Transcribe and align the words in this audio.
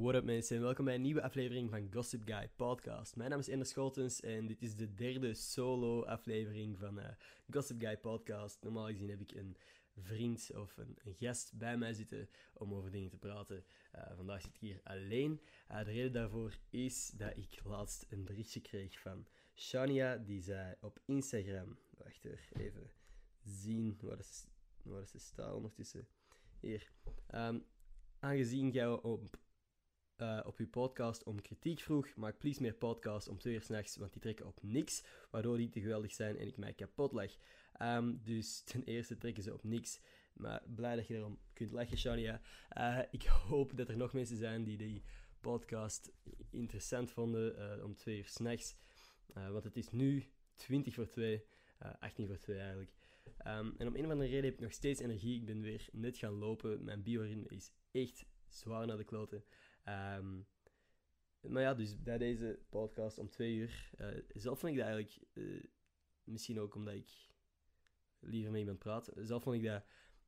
What 0.00 0.14
up 0.14 0.24
mensen 0.24 0.56
en 0.56 0.62
welkom 0.62 0.84
bij 0.84 0.94
een 0.94 1.02
nieuwe 1.02 1.22
aflevering 1.22 1.70
van 1.70 1.88
Gossip 1.92 2.22
Guy 2.24 2.50
Podcast. 2.56 3.16
Mijn 3.16 3.30
naam 3.30 3.38
is 3.38 3.48
Ender 3.48 3.66
Schotens 3.66 4.20
en 4.20 4.46
dit 4.46 4.62
is 4.62 4.76
de 4.76 4.94
derde 4.94 5.34
solo 5.34 6.04
aflevering 6.04 6.78
van 6.78 6.98
uh, 6.98 7.04
Gossip 7.50 7.80
Guy 7.80 7.96
Podcast. 7.96 8.62
Normaal 8.62 8.86
gezien 8.86 9.10
heb 9.10 9.20
ik 9.20 9.34
een 9.34 9.56
vriend 9.96 10.50
of 10.54 10.76
een, 10.76 10.98
een 11.04 11.14
gast 11.18 11.52
bij 11.54 11.76
mij 11.76 11.92
zitten 11.92 12.28
om 12.52 12.74
over 12.74 12.90
dingen 12.90 13.10
te 13.10 13.16
praten. 13.16 13.64
Uh, 13.94 14.16
vandaag 14.16 14.40
zit 14.40 14.54
ik 14.54 14.60
hier 14.60 14.80
alleen. 14.84 15.40
Uh, 15.70 15.84
de 15.84 15.90
reden 15.90 16.12
daarvoor 16.12 16.58
is 16.70 17.10
dat 17.10 17.36
ik 17.36 17.60
laatst 17.64 18.06
een 18.10 18.24
berichtje 18.24 18.60
kreeg 18.60 18.98
van 18.98 19.26
Shania, 19.54 20.16
die 20.16 20.42
zei 20.42 20.74
op 20.80 21.00
Instagram... 21.04 21.78
Wacht 21.98 22.24
even 22.52 22.90
zien, 23.42 23.98
waar 24.00 24.18
is, 24.18 24.44
waar 24.82 25.02
is 25.02 25.10
de 25.10 25.18
staal 25.18 25.56
ondertussen? 25.56 26.08
Hier. 26.60 26.90
Um, 27.34 27.64
aangezien 28.18 28.70
jij 28.70 28.88
op 28.88 29.38
uh, 30.22 30.40
op 30.44 30.58
uw 30.58 30.68
podcast 30.68 31.22
om 31.22 31.40
kritiek 31.40 31.80
vroeg. 31.80 32.14
Maak 32.16 32.38
please 32.38 32.62
meer 32.62 32.74
podcasts 32.74 33.28
om 33.28 33.38
twee 33.38 33.54
uur 33.54 33.62
s'nachts, 33.62 33.96
want 33.96 34.12
die 34.12 34.20
trekken 34.20 34.46
op 34.46 34.58
niks, 34.62 35.04
waardoor 35.30 35.56
die 35.56 35.68
te 35.68 35.80
geweldig 35.80 36.12
zijn 36.12 36.38
en 36.38 36.46
ik 36.46 36.56
mij 36.56 36.72
kapot 36.72 37.12
leg. 37.12 37.36
Um, 37.82 38.20
dus 38.22 38.60
ten 38.70 38.84
eerste 38.84 39.18
trekken 39.18 39.42
ze 39.42 39.52
op 39.52 39.64
niks, 39.64 40.00
maar 40.32 40.62
blij 40.74 40.96
dat 40.96 41.06
je 41.06 41.14
erom 41.14 41.38
kunt 41.52 41.72
lachen, 41.72 41.98
Shania. 41.98 42.40
Uh, 42.78 42.98
ik 43.10 43.22
hoop 43.22 43.76
dat 43.76 43.88
er 43.88 43.96
nog 43.96 44.12
mensen 44.12 44.36
zijn 44.36 44.64
die 44.64 44.76
die 44.76 45.02
podcast 45.40 46.12
interessant 46.50 47.10
vonden 47.10 47.78
uh, 47.78 47.84
om 47.84 47.94
twee 47.94 48.18
uur 48.18 48.28
s'nachts, 48.28 48.76
want 49.32 49.64
het 49.64 49.76
is 49.76 49.90
nu 49.90 50.24
20 50.54 50.94
voor 50.94 51.08
2, 51.08 51.44
18 51.98 52.26
voor 52.26 52.38
2 52.38 52.58
eigenlijk. 52.58 52.92
Um, 53.46 53.74
en 53.78 53.86
om 53.86 53.94
een 53.94 54.04
of 54.04 54.10
andere 54.10 54.28
reden 54.28 54.44
heb 54.44 54.54
ik 54.54 54.60
nog 54.60 54.72
steeds 54.72 55.00
energie. 55.00 55.36
Ik 55.36 55.44
ben 55.44 55.60
weer 55.60 55.88
net 55.92 56.16
gaan 56.16 56.32
lopen. 56.32 56.84
Mijn 56.84 57.02
bioritme 57.02 57.48
is 57.48 57.72
echt 57.90 58.24
zwaar 58.48 58.86
naar 58.86 58.96
de 58.96 59.04
kloten. 59.04 59.44
Um, 59.88 60.46
maar 61.40 61.62
ja, 61.62 61.74
dus 61.74 62.02
bij 62.02 62.18
deze 62.18 62.58
podcast 62.68 63.18
om 63.18 63.28
twee 63.28 63.54
uur. 63.54 63.90
Uh, 64.00 64.06
zelf 64.34 64.58
vond 64.58 64.72
ik 64.72 64.78
dat 64.78 64.88
eigenlijk, 64.88 65.18
uh, 65.32 65.64
misschien 66.24 66.60
ook 66.60 66.74
omdat 66.74 66.94
ik 66.94 67.10
liever 68.18 68.50
met 68.50 68.60
iemand 68.60 68.78
praat, 68.78 69.10
zelf 69.14 69.42
vond 69.42 69.56
ik 69.56 69.62
dat 69.62 69.84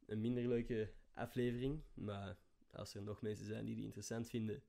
een 0.06 0.20
minder 0.20 0.48
leuke 0.48 0.92
aflevering. 1.14 1.82
Maar 1.94 2.38
als 2.70 2.94
er 2.94 3.02
nog 3.02 3.22
mensen 3.22 3.46
zijn 3.46 3.64
die 3.64 3.74
die 3.74 3.84
interessant 3.84 4.28
vinden, 4.28 4.62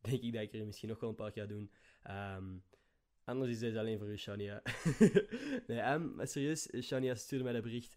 denk 0.00 0.22
ik 0.22 0.32
dat 0.32 0.42
ik 0.42 0.54
er 0.54 0.66
misschien 0.66 0.88
nog 0.88 1.00
wel 1.00 1.08
een 1.10 1.14
paar 1.14 1.32
ga 1.32 1.46
doen. 1.46 1.70
Um, 2.10 2.64
anders 3.24 3.50
is 3.50 3.58
deze 3.58 3.78
alleen 3.78 3.98
voor 3.98 4.08
u, 4.08 4.18
Shania. 4.18 4.62
nee, 5.66 5.80
um, 5.80 6.14
maar 6.14 6.28
serieus, 6.28 6.68
Shania 6.80 7.14
stuurde 7.14 7.44
mij 7.44 7.52
dat 7.52 7.62
bericht 7.62 7.96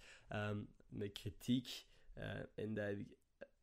met 0.90 1.12
kritiek. 1.12 1.86
Uh, 2.18 2.40
en 2.56 2.74
dat 2.74 2.96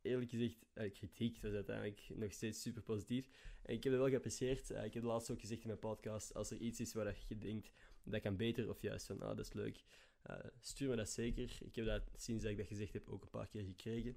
eerlijk 0.03 0.31
gezegd, 0.31 0.67
uh, 0.75 0.93
kritiek 0.93 1.43
was 1.43 1.53
uiteindelijk 1.53 2.09
nog 2.15 2.33
steeds 2.33 2.63
super 2.63 2.83
positief. 2.83 3.29
En 3.63 3.75
ik 3.75 3.85
heb 3.85 3.93
het 3.93 4.03
wel 4.03 4.11
geapprecieerd. 4.11 4.71
Uh, 4.71 4.85
ik 4.85 4.95
heb 4.95 5.03
laatst 5.03 5.31
ook 5.31 5.41
gezegd 5.41 5.61
in 5.61 5.67
mijn 5.67 5.79
podcast, 5.79 6.35
als 6.35 6.51
er 6.51 6.59
iets 6.59 6.81
is 6.81 6.93
waar 6.93 7.25
je 7.29 7.39
denkt, 7.39 7.71
dat 8.05 8.21
kan 8.21 8.37
beter, 8.37 8.69
of 8.69 8.83
juist 8.83 9.07
van, 9.07 9.21
ah, 9.21 9.37
dat 9.37 9.47
is 9.47 9.53
leuk, 9.53 9.85
uh, 10.31 10.37
stuur 10.61 10.89
me 10.89 10.97
dat 10.97 11.11
zeker. 11.11 11.59
Ik 11.65 11.75
heb 11.75 11.87
dat, 11.87 12.03
sinds 12.17 12.43
dat 12.43 12.53
ik 12.53 12.59
dat 12.59 12.67
gezegd 12.67 12.93
heb, 12.93 13.09
ook 13.09 13.23
een 13.23 13.31
paar 13.31 13.49
keer 13.49 13.65
gekregen. 13.65 14.17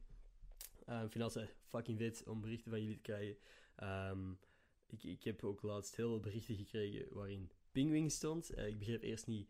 ik 0.86 1.12
vind 1.12 1.22
altijd 1.22 1.56
fucking 1.68 1.98
vet 1.98 2.24
om 2.28 2.42
berichten 2.42 2.72
van 2.72 2.82
jullie 2.82 2.96
te 2.96 3.02
krijgen. 3.02 3.38
Um, 3.84 4.40
ik, 4.88 5.04
ik 5.04 5.24
heb 5.24 5.44
ook 5.44 5.62
laatst 5.62 5.96
heel 5.96 6.10
veel 6.10 6.20
berichten 6.20 6.56
gekregen 6.56 7.14
waarin 7.14 7.52
Pingwing 7.72 8.12
stond. 8.12 8.58
ik 8.58 8.80
begreep 8.80 9.02
eerst 9.02 9.28
niet 9.28 9.50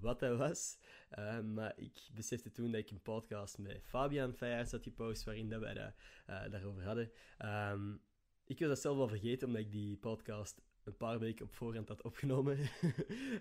wat 0.00 0.20
dat 0.20 0.38
was. 0.38 0.78
Uh, 1.18 1.40
maar 1.40 1.72
ik 1.76 2.08
besefte 2.14 2.50
toen 2.50 2.70
dat 2.70 2.80
ik 2.80 2.90
een 2.90 3.02
podcast 3.02 3.58
met 3.58 3.80
Fabian 3.82 4.34
Feijers 4.34 4.70
had 4.70 4.82
gepost, 4.82 5.24
waarin 5.24 5.48
dat 5.48 5.60
wij 5.60 5.74
uh, 5.76 5.92
daarover 6.50 6.84
hadden. 6.84 7.10
Um, 7.72 8.02
ik 8.46 8.58
was 8.58 8.68
dat 8.68 8.80
zelf 8.80 8.96
wel 8.96 9.08
vergeten, 9.08 9.46
omdat 9.46 9.62
ik 9.62 9.72
die 9.72 9.96
podcast 9.96 10.62
een 10.84 10.96
paar 10.96 11.18
weken 11.18 11.44
op 11.44 11.54
voorhand 11.54 11.88
had 11.88 12.02
opgenomen. 12.02 12.58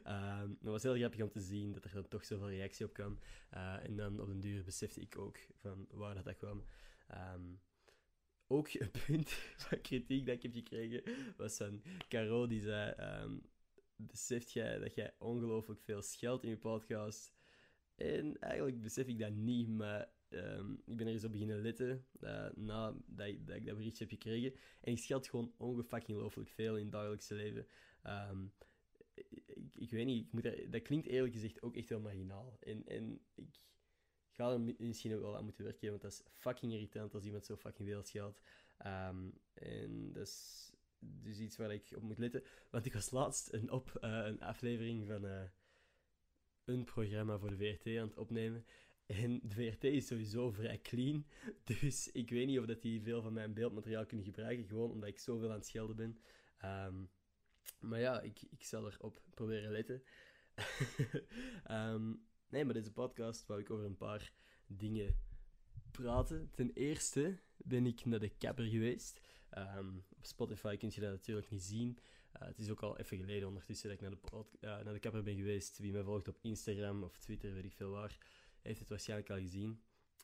um, 0.07 0.57
het 0.59 0.69
was 0.69 0.83
heel 0.83 0.95
grappig 0.95 1.21
om 1.21 1.31
te 1.31 1.41
zien 1.41 1.71
dat 1.71 1.83
er 1.83 1.93
dan 1.93 2.07
toch 2.07 2.25
zoveel 2.25 2.49
reactie 2.49 2.85
op 2.85 2.93
kwam. 2.93 3.19
Uh, 3.53 3.83
en 3.83 3.95
dan 3.95 4.19
op 4.19 4.27
den 4.27 4.39
duur 4.39 4.63
besefte 4.63 5.01
ik 5.01 5.17
ook 5.17 5.37
van 5.55 5.87
waar 5.91 6.15
dat, 6.15 6.25
dat 6.25 6.37
kwam. 6.37 6.63
Um, 7.35 7.61
ook 8.47 8.67
een 8.73 8.91
punt 9.05 9.29
van 9.67 9.81
kritiek 9.81 10.25
dat 10.25 10.35
ik 10.35 10.41
heb 10.41 10.53
gekregen 10.53 11.03
was 11.37 11.57
van 11.57 11.81
Caro, 12.09 12.47
die 12.47 12.61
zei 12.61 12.93
beseft 13.95 14.51
jij 14.51 14.79
dat 14.79 14.95
jij 14.95 15.15
ongelooflijk 15.17 15.81
veel 15.81 16.01
scheldt 16.01 16.43
in 16.43 16.49
je 16.49 16.57
podcast. 16.57 17.33
En 17.95 18.39
eigenlijk 18.39 18.81
besef 18.81 19.07
ik 19.07 19.19
dat 19.19 19.33
niet, 19.33 19.67
maar 19.67 20.11
um, 20.29 20.81
ik 20.85 20.97
ben 20.97 21.07
er 21.07 21.13
eens 21.13 21.23
op 21.23 21.31
beginnen 21.31 21.61
letten 21.61 22.05
uh, 22.21 22.49
nadat 22.55 23.27
ik, 23.27 23.47
dat 23.47 23.55
ik 23.55 23.65
dat 23.65 23.77
berichtje 23.77 24.03
heb 24.03 24.13
gekregen. 24.13 24.53
En 24.81 24.91
ik 24.91 24.99
scheld 24.99 25.27
gewoon 25.27 25.53
ongelooflijk 25.57 26.49
veel 26.49 26.77
in 26.77 26.83
het 26.83 26.91
dagelijkse 26.91 27.35
leven. 27.35 27.67
Um, 28.03 28.53
ik, 29.71 29.91
weet 29.91 30.05
niet, 30.05 30.25
ik 30.25 30.31
moet 30.31 30.71
dat 30.71 30.81
klinkt 30.81 31.07
eerlijk 31.07 31.33
gezegd 31.33 31.61
ook 31.61 31.75
echt 31.75 31.89
heel 31.89 31.99
marginaal. 31.99 32.57
En, 32.59 32.85
en 32.85 33.19
ik 33.35 33.59
ga 34.31 34.51
er 34.51 34.75
misschien 34.77 35.13
ook 35.15 35.21
wel 35.21 35.37
aan 35.37 35.43
moeten 35.43 35.63
werken, 35.63 35.89
want 35.89 36.01
dat 36.01 36.11
is 36.11 36.23
fucking 36.33 36.73
irritant 36.73 37.13
als 37.13 37.25
iemand 37.25 37.45
zo 37.45 37.55
fucking 37.55 37.87
veel 37.87 38.03
scheldt. 38.03 38.41
Um, 38.85 39.33
en 39.53 40.13
dat 40.13 40.27
is 40.27 40.71
dus 41.23 41.39
iets 41.39 41.57
waar 41.57 41.73
ik 41.73 41.91
op 41.95 42.01
moet 42.01 42.17
letten. 42.17 42.43
Want 42.69 42.85
ik 42.85 42.93
was 42.93 43.11
laatst 43.11 43.53
een, 43.53 43.71
op, 43.71 43.97
uh, 44.01 44.25
een 44.25 44.41
aflevering 44.41 45.07
van 45.07 45.25
uh, 45.25 45.41
een 46.65 46.83
programma 46.83 47.37
voor 47.37 47.49
de 47.49 47.57
VRT 47.57 47.97
aan 47.97 48.07
het 48.07 48.17
opnemen. 48.17 48.65
En 49.05 49.39
de 49.43 49.55
VRT 49.55 49.83
is 49.83 50.07
sowieso 50.07 50.51
vrij 50.51 50.81
clean. 50.81 51.25
Dus 51.81 52.11
ik 52.11 52.29
weet 52.29 52.47
niet 52.47 52.59
of 52.59 52.65
dat 52.65 52.81
die 52.81 53.01
veel 53.01 53.21
van 53.21 53.33
mijn 53.33 53.53
beeldmateriaal 53.53 54.05
kunnen 54.05 54.25
gebruiken. 54.25 54.67
Gewoon 54.67 54.91
omdat 54.91 55.09
ik 55.09 55.19
zoveel 55.19 55.49
aan 55.49 55.55
het 55.55 55.65
schelden 55.65 55.95
ben. 55.95 56.17
Um, 56.65 57.09
maar 57.79 57.99
ja, 57.99 58.21
ik, 58.21 58.41
ik 58.49 58.63
zal 58.63 58.87
erop 58.87 59.21
proberen 59.33 59.71
letten. 59.71 60.03
um, 61.71 62.25
nee, 62.49 62.65
maar 62.65 62.73
deze 62.73 62.91
podcast 62.91 63.45
wou 63.45 63.59
ik 63.59 63.69
over 63.69 63.85
een 63.85 63.97
paar 63.97 64.33
dingen 64.67 65.17
praten. 65.91 66.49
Ten 66.51 66.71
eerste 66.73 67.39
ben 67.57 67.85
ik 67.85 68.05
naar 68.05 68.19
de 68.19 68.37
kapper 68.37 68.65
geweest. 68.65 69.19
Um, 69.57 70.03
op 70.17 70.25
Spotify 70.25 70.77
kun 70.77 70.91
je 70.93 71.01
dat 71.01 71.11
natuurlijk 71.11 71.49
niet 71.49 71.63
zien. 71.63 71.97
Uh, 72.35 72.47
het 72.47 72.59
is 72.59 72.69
ook 72.69 72.81
al 72.81 72.97
even 72.97 73.17
geleden 73.17 73.47
ondertussen 73.47 73.89
dat 73.89 73.97
ik 73.97 74.01
naar 74.01 74.19
de, 74.19 74.45
uh, 74.61 74.83
naar 74.83 74.93
de 74.93 74.99
kapper 74.99 75.23
ben 75.23 75.35
geweest. 75.35 75.77
Wie 75.77 75.91
mij 75.91 76.03
volgt 76.03 76.27
op 76.27 76.37
Instagram 76.41 77.03
of 77.03 77.17
Twitter, 77.17 77.53
weet 77.53 77.65
ik 77.65 77.73
veel 77.73 77.89
waar, 77.89 78.17
heeft 78.61 78.79
het 78.79 78.89
waarschijnlijk 78.89 79.29
al 79.29 79.37
gezien. 79.37 79.81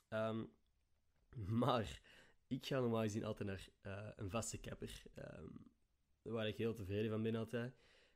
Um, 0.09 0.51
maar 1.63 2.01
ik 2.47 2.65
ga 2.65 2.79
normaal 2.79 3.01
gezien 3.01 3.23
altijd 3.23 3.49
naar 3.49 3.69
uh, 3.85 4.09
een 4.15 4.29
vaste 4.29 4.57
kapper. 4.57 5.03
Um, 5.15 5.71
waar 6.21 6.47
ik 6.47 6.57
heel 6.57 6.73
tevreden 6.73 7.11
van 7.11 7.23
ben 7.23 7.35
altijd. 7.35 7.73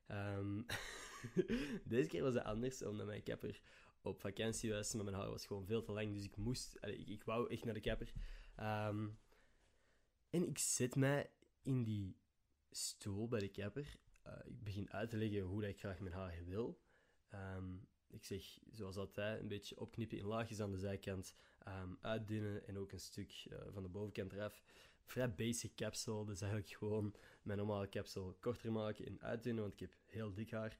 deze 1.86 2.08
keer 2.08 2.24
was 2.24 2.34
het 2.34 2.44
anders, 2.44 2.84
omdat 2.84 3.06
mijn 3.06 3.24
kapper 3.24 3.62
op 4.02 4.20
vakantie 4.20 4.72
was, 4.72 4.94
maar 4.94 5.04
mijn 5.04 5.16
haar 5.16 5.30
was 5.30 5.46
gewoon 5.46 5.66
veel 5.66 5.84
te 5.84 5.92
lang, 5.92 6.14
dus 6.14 6.24
ik 6.24 6.38
moest, 6.38 6.78
ik, 6.82 7.08
ik 7.08 7.24
wou 7.24 7.50
echt 7.50 7.66
naar 7.66 7.74
de 7.74 7.80
kapper. 7.80 8.14
En 10.34 10.48
ik 10.48 10.58
zet 10.58 10.96
mij 10.96 11.32
in 11.62 11.84
die 11.84 12.18
stoel 12.72 13.28
bij 13.28 13.40
de 13.40 13.52
kapper. 13.52 14.00
Uh, 14.28 14.34
ik 14.46 14.64
begin 14.64 14.92
uit 14.92 15.10
te 15.10 15.18
leggen 15.18 15.42
hoe 15.42 15.62
dat 15.62 15.70
ik 15.70 15.80
graag 15.80 16.00
mijn 16.00 16.14
haar 16.14 16.46
wil. 16.46 16.82
Um, 17.34 17.88
ik 18.08 18.26
zeg, 18.26 18.60
zoals 18.72 18.98
altijd, 18.98 19.42
een 19.42 19.48
beetje 19.48 19.80
opknippen 19.80 20.18
in 20.18 20.26
laagjes 20.26 20.60
aan 20.60 20.72
de 20.72 20.78
zijkant, 20.78 21.36
um, 21.68 21.98
uitdunnen 22.02 22.68
en 22.68 22.78
ook 22.78 22.92
een 22.92 23.00
stuk 23.00 23.46
uh, 23.52 23.58
van 23.70 23.84
de 23.84 23.90
bovenkant 23.90 24.34
eraf. 24.34 24.64
Vrij 25.04 25.36
basic 25.36 25.76
capsule, 25.76 26.26
dus 26.26 26.42
eigenlijk 26.42 26.72
gewoon 26.72 27.16
mijn 27.42 27.58
normale 27.58 27.90
capsule 27.90 28.34
korter 28.34 28.72
maken 28.72 29.06
en 29.06 29.22
uitdunnen, 29.22 29.62
want 29.62 29.74
ik 29.74 29.80
heb 29.80 29.96
heel 30.06 30.34
dik 30.34 30.52
haar. 30.52 30.80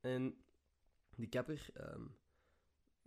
En 0.00 0.44
die 1.16 1.28
kapper, 1.28 1.68
um, 1.80 2.16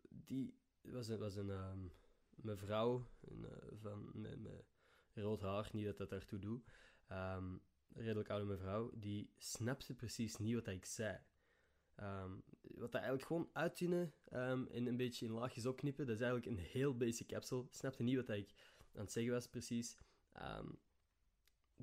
die 0.09 0.57
was 0.81 1.07
een, 1.07 1.19
was 1.19 1.35
een 1.35 1.91
mevrouw 2.35 3.07
uh, 3.31 3.47
van, 3.81 4.11
met 4.13 4.65
rood 5.15 5.41
haar, 5.41 5.69
niet 5.71 5.85
dat 5.85 5.97
dat 5.97 6.09
daartoe 6.09 6.39
doet. 6.39 6.63
Um, 7.11 7.61
redelijk 7.93 8.29
oude 8.29 8.45
mevrouw, 8.45 8.91
die 8.93 9.33
snapte 9.37 9.93
precies 9.93 10.37
niet 10.37 10.55
wat 10.55 10.67
ik 10.67 10.85
zei. 10.85 11.19
Um, 11.99 12.43
wat 12.59 12.91
dat 12.91 13.01
eigenlijk 13.01 13.25
gewoon 13.25 13.49
uittunen 13.53 14.13
um, 14.33 14.67
en 14.67 14.85
een 14.85 14.97
beetje 14.97 15.25
in 15.25 15.31
laagjes 15.31 15.65
opknippen, 15.65 16.05
dat 16.05 16.15
is 16.15 16.21
eigenlijk 16.21 16.51
een 16.51 16.65
heel 16.65 16.97
basic 16.97 17.27
capsule. 17.27 17.67
Snapte 17.69 18.03
niet 18.03 18.15
wat 18.15 18.29
ik 18.29 18.53
aan 18.93 19.01
het 19.01 19.11
zeggen 19.11 19.33
was 19.33 19.47
precies. 19.47 19.97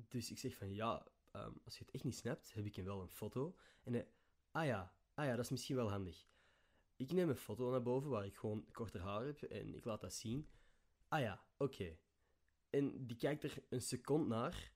Dus 0.07 0.31
ik 0.31 0.37
zeg 0.37 0.55
van 0.55 0.73
ja, 0.73 1.07
als 1.65 1.77
je 1.77 1.83
het 1.83 1.93
echt 1.93 2.03
niet 2.03 2.15
snapt, 2.15 2.53
heb 2.53 2.65
ik 2.65 2.75
hem 2.75 2.85
wel 2.85 3.01
een 3.01 3.09
foto. 3.09 3.55
En 3.83 3.93
hij, 3.93 4.07
ah 4.51 4.65
ja, 4.65 4.95
ah 5.13 5.25
ja, 5.25 5.35
dat 5.35 5.45
is 5.45 5.51
misschien 5.51 5.75
wel 5.75 5.89
handig. 5.89 6.27
Ik 6.95 7.11
neem 7.11 7.29
een 7.29 7.35
foto 7.35 7.71
naar 7.71 7.81
boven 7.81 8.09
waar 8.09 8.25
ik 8.25 8.35
gewoon 8.35 8.65
korter 8.71 9.01
haar 9.01 9.25
heb 9.25 9.41
en 9.41 9.75
ik 9.75 9.85
laat 9.85 10.01
dat 10.01 10.13
zien. 10.13 10.49
Ah 11.07 11.19
ja, 11.19 11.45
oké. 11.57 11.97
En 12.73 13.05
die 13.05 13.17
kijkt 13.17 13.43
er 13.43 13.63
een 13.69 13.81
seconde 13.81 14.27
naar. 14.27 14.71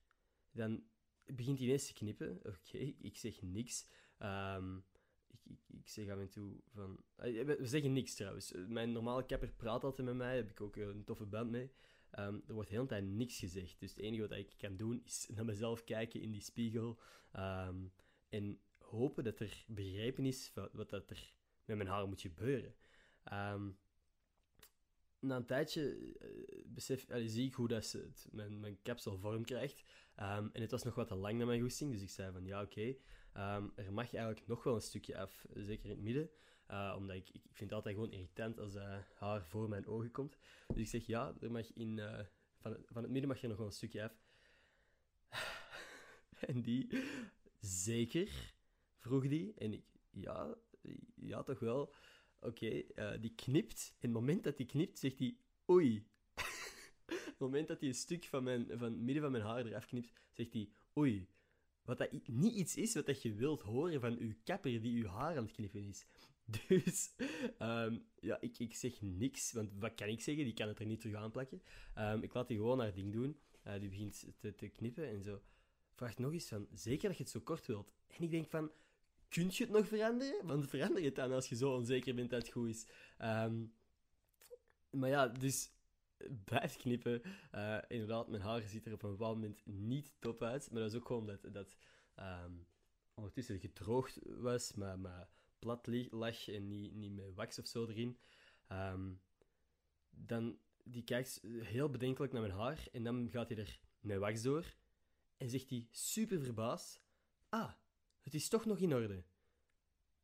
Dan 0.50 0.84
begint 1.24 1.58
hij 1.58 1.66
ineens 1.66 1.86
te 1.86 1.92
knippen. 1.92 2.40
Oké, 2.52 2.78
ik 2.98 3.16
zeg 3.16 3.42
niks. 3.42 3.86
Um, 4.18 4.84
ik, 5.26 5.40
ik, 5.44 5.60
ik, 5.68 5.88
zeg 5.88 6.08
af 6.08 6.18
en 6.18 6.28
toe 6.28 6.60
van... 6.72 7.04
Eh, 7.16 7.44
we 7.44 7.66
zeggen 7.66 7.92
niks 7.92 8.14
trouwens. 8.14 8.52
Mijn 8.66 8.92
normale 8.92 9.26
kapper 9.26 9.52
praat 9.52 9.84
altijd 9.84 10.06
met 10.06 10.16
mij. 10.16 10.36
Heb 10.36 10.50
ik 10.50 10.60
ook 10.60 10.76
een 10.76 11.04
toffe 11.04 11.26
band 11.26 11.50
mee. 11.50 11.70
ehm, 12.10 12.38
er 12.46 12.54
wordt 12.54 12.68
de 12.68 12.74
hele 12.74 12.86
tijd 12.86 13.04
niks 13.04 13.38
gezegd. 13.38 13.80
Dus 13.80 13.90
het 13.90 14.00
enige 14.00 14.28
wat 14.28 14.38
ik 14.38 14.54
kan 14.56 14.76
doen 14.76 15.02
is 15.04 15.28
naar 15.34 15.44
mezelf 15.44 15.84
kijken 15.84 16.20
in 16.20 16.30
die 16.30 16.42
spiegel 16.42 17.00
ehm, 17.32 17.86
en 18.28 18.60
hopen 18.78 19.24
dat 19.24 19.40
er 19.40 19.64
begrepen 19.66 20.24
is 20.24 20.52
wat 20.72 20.90
dat 20.90 21.10
er 21.10 21.32
met 21.64 21.76
mijn 21.76 21.88
haar 21.88 22.08
moet 22.08 22.20
gebeuren. 22.20 22.74
Um, 23.32 23.78
na 25.20 25.36
een 25.36 25.46
tijdje 25.46 26.14
besef, 26.66 27.06
zie 27.24 27.46
ik 27.46 27.54
hoe 27.54 27.68
dat 27.68 27.84
ze 27.84 27.98
het, 27.98 28.28
mijn, 28.30 28.60
mijn 28.60 28.78
vorm 28.96 29.44
krijgt. 29.44 29.84
en 30.14 30.50
het 30.52 30.70
was 30.70 30.82
nog 30.82 30.94
wat 30.94 31.08
te 31.08 31.14
lang 31.14 31.38
naar 31.38 31.46
mijn 31.46 31.60
goesting, 31.60 31.92
dus 31.92 32.02
ik 32.02 32.10
zei 32.10 32.32
van 32.32 32.44
ja, 32.44 32.62
oké. 32.62 32.94
er 33.74 33.92
mag 33.92 34.14
eigenlijk 34.14 34.46
nog 34.46 34.62
wel 34.64 34.74
een 34.74 34.80
stukje 34.80 35.18
af, 35.18 35.46
zeker 35.54 35.84
in 35.84 35.90
het 35.90 36.00
midden. 36.00 36.30
Uh, 36.70 36.94
omdat 36.96 37.16
ik, 37.16 37.28
ik 37.28 37.42
vind 37.42 37.70
het 37.70 37.72
altijd 37.72 37.94
gewoon 37.94 38.12
irritant 38.12 38.58
als 38.58 38.74
uh, 38.74 38.98
haar 39.14 39.46
voor 39.46 39.68
mijn 39.68 39.86
ogen 39.86 40.10
komt. 40.10 40.38
Dus 40.66 40.78
ik 40.78 40.86
zeg 40.86 41.06
ja, 41.06 41.34
er 41.40 41.50
mag 41.50 41.72
in, 41.72 42.00
van, 42.60 42.76
van 42.86 43.02
het 43.02 43.10
midden 43.10 43.30
mag 43.30 43.42
er 43.42 43.48
nog 43.48 43.56
wel 43.56 43.66
een 43.66 43.72
stukje 43.72 44.02
af. 44.02 44.20
en 46.48 46.62
die, 46.62 46.88
zeker, 47.60 48.54
vroeg 48.96 49.28
die. 49.28 49.54
En 49.54 49.72
ik, 49.72 49.84
ja, 50.10 50.56
ja 51.14 51.42
toch 51.42 51.58
wel. 51.58 51.94
Oké, 52.40 52.84
okay, 52.94 53.18
die 53.18 53.34
knipt. 53.34 53.88
En 53.90 53.96
het 54.00 54.10
moment 54.10 54.44
dat 54.44 54.56
die 54.56 54.66
knipt, 54.66 54.98
zegt 54.98 55.18
hij 55.18 55.36
oei. 55.70 56.06
het 57.06 57.38
moment 57.38 57.68
dat 57.68 57.80
hij 57.80 57.88
een 57.88 57.94
stuk 57.94 58.24
van, 58.24 58.44
mijn, 58.44 58.66
van 58.68 58.92
het 58.92 59.00
midden 59.00 59.22
van 59.22 59.32
mijn 59.32 59.44
haar 59.44 59.66
eraf 59.66 59.86
knipt, 59.86 60.12
zegt 60.32 60.52
hij 60.52 60.68
oei. 60.96 61.28
Wat 61.88 61.98
dat 61.98 62.12
niet 62.26 62.54
iets 62.54 62.76
is 62.76 62.94
wat 62.94 63.06
dat 63.06 63.22
je 63.22 63.34
wilt 63.34 63.62
horen 63.62 64.00
van 64.00 64.18
uw 64.18 64.32
kapper 64.44 64.80
die 64.80 65.02
uw 65.02 65.08
haar 65.08 65.36
aan 65.36 65.44
het 65.44 65.52
knippen 65.52 65.88
is. 65.88 66.06
Dus 66.68 67.14
um, 67.58 68.04
ja, 68.20 68.40
ik, 68.40 68.58
ik 68.58 68.74
zeg 68.74 69.00
niks, 69.00 69.52
want 69.52 69.72
wat 69.78 69.94
kan 69.94 70.08
ik 70.08 70.20
zeggen? 70.20 70.44
Die 70.44 70.54
kan 70.54 70.68
het 70.68 70.78
er 70.78 70.86
niet 70.86 71.00
terug 71.00 71.16
aanplakken. 71.16 71.62
Um, 71.98 72.22
ik 72.22 72.34
laat 72.34 72.48
die 72.48 72.56
gewoon 72.56 72.78
haar 72.78 72.94
ding 72.94 73.12
doen. 73.12 73.38
Uh, 73.66 73.80
die 73.80 73.88
begint 73.88 74.24
te, 74.38 74.54
te 74.54 74.68
knippen 74.68 75.08
en 75.08 75.22
zo. 75.22 75.40
Vraagt 75.94 76.18
nog 76.18 76.32
eens 76.32 76.48
van, 76.48 76.66
zeker 76.72 77.08
dat 77.08 77.16
je 77.16 77.22
het 77.22 77.32
zo 77.32 77.40
kort 77.40 77.66
wilt. 77.66 77.92
En 78.06 78.22
ik 78.22 78.30
denk 78.30 78.48
van, 78.48 78.70
kun 79.28 79.48
je 79.50 79.62
het 79.62 79.72
nog 79.72 79.86
veranderen? 79.86 80.46
Want 80.46 80.68
verander 80.68 81.02
het 81.02 81.14
dan 81.14 81.32
als 81.32 81.48
je 81.48 81.56
zo 81.56 81.74
onzeker 81.74 82.14
bent 82.14 82.30
dat 82.30 82.42
het 82.42 82.52
goed 82.52 82.68
is. 82.68 82.86
Um, 83.22 83.72
maar 84.90 85.08
ja, 85.08 85.28
dus 85.28 85.70
blijf 86.44 86.76
knippen. 86.76 87.22
Uh, 87.54 87.78
inderdaad, 87.88 88.28
mijn 88.28 88.42
haar 88.42 88.62
ziet 88.62 88.86
er 88.86 88.92
op 88.92 89.02
een 89.02 89.10
bepaald 89.10 89.34
moment 89.34 89.60
niet 89.64 90.12
top 90.18 90.42
uit. 90.42 90.70
Maar 90.70 90.80
dat 90.80 90.90
is 90.90 90.96
ook 90.96 91.06
gewoon 91.06 91.26
dat, 91.26 91.52
dat 91.52 91.76
um, 92.16 92.66
ondertussen 93.14 93.60
gedroogd 93.60 94.18
was. 94.24 94.74
Maar, 94.74 94.98
maar 94.98 95.28
plat 95.58 95.88
lag 96.10 96.48
en 96.48 96.68
niet, 96.68 96.94
niet 96.94 97.12
met 97.12 97.34
wax 97.34 97.58
of 97.58 97.66
zo 97.66 97.86
erin. 97.86 98.18
Um, 98.72 99.20
dan 100.10 100.58
die 100.84 101.04
kijkt 101.04 101.40
heel 101.62 101.90
bedenkelijk 101.90 102.32
naar 102.32 102.42
mijn 102.42 102.54
haar 102.54 102.86
en 102.92 103.04
dan 103.04 103.28
gaat 103.30 103.48
hij 103.48 103.58
er 103.58 103.80
met 104.00 104.18
wax 104.18 104.42
door 104.42 104.74
en 105.36 105.50
zegt 105.50 105.70
hij 105.70 105.86
super 105.90 106.42
verbaasd: 106.42 107.00
Ah, 107.48 107.72
het 108.28 108.40
is 108.40 108.48
toch 108.48 108.64
nog 108.64 108.78
in 108.78 108.94
orde. 108.94 109.24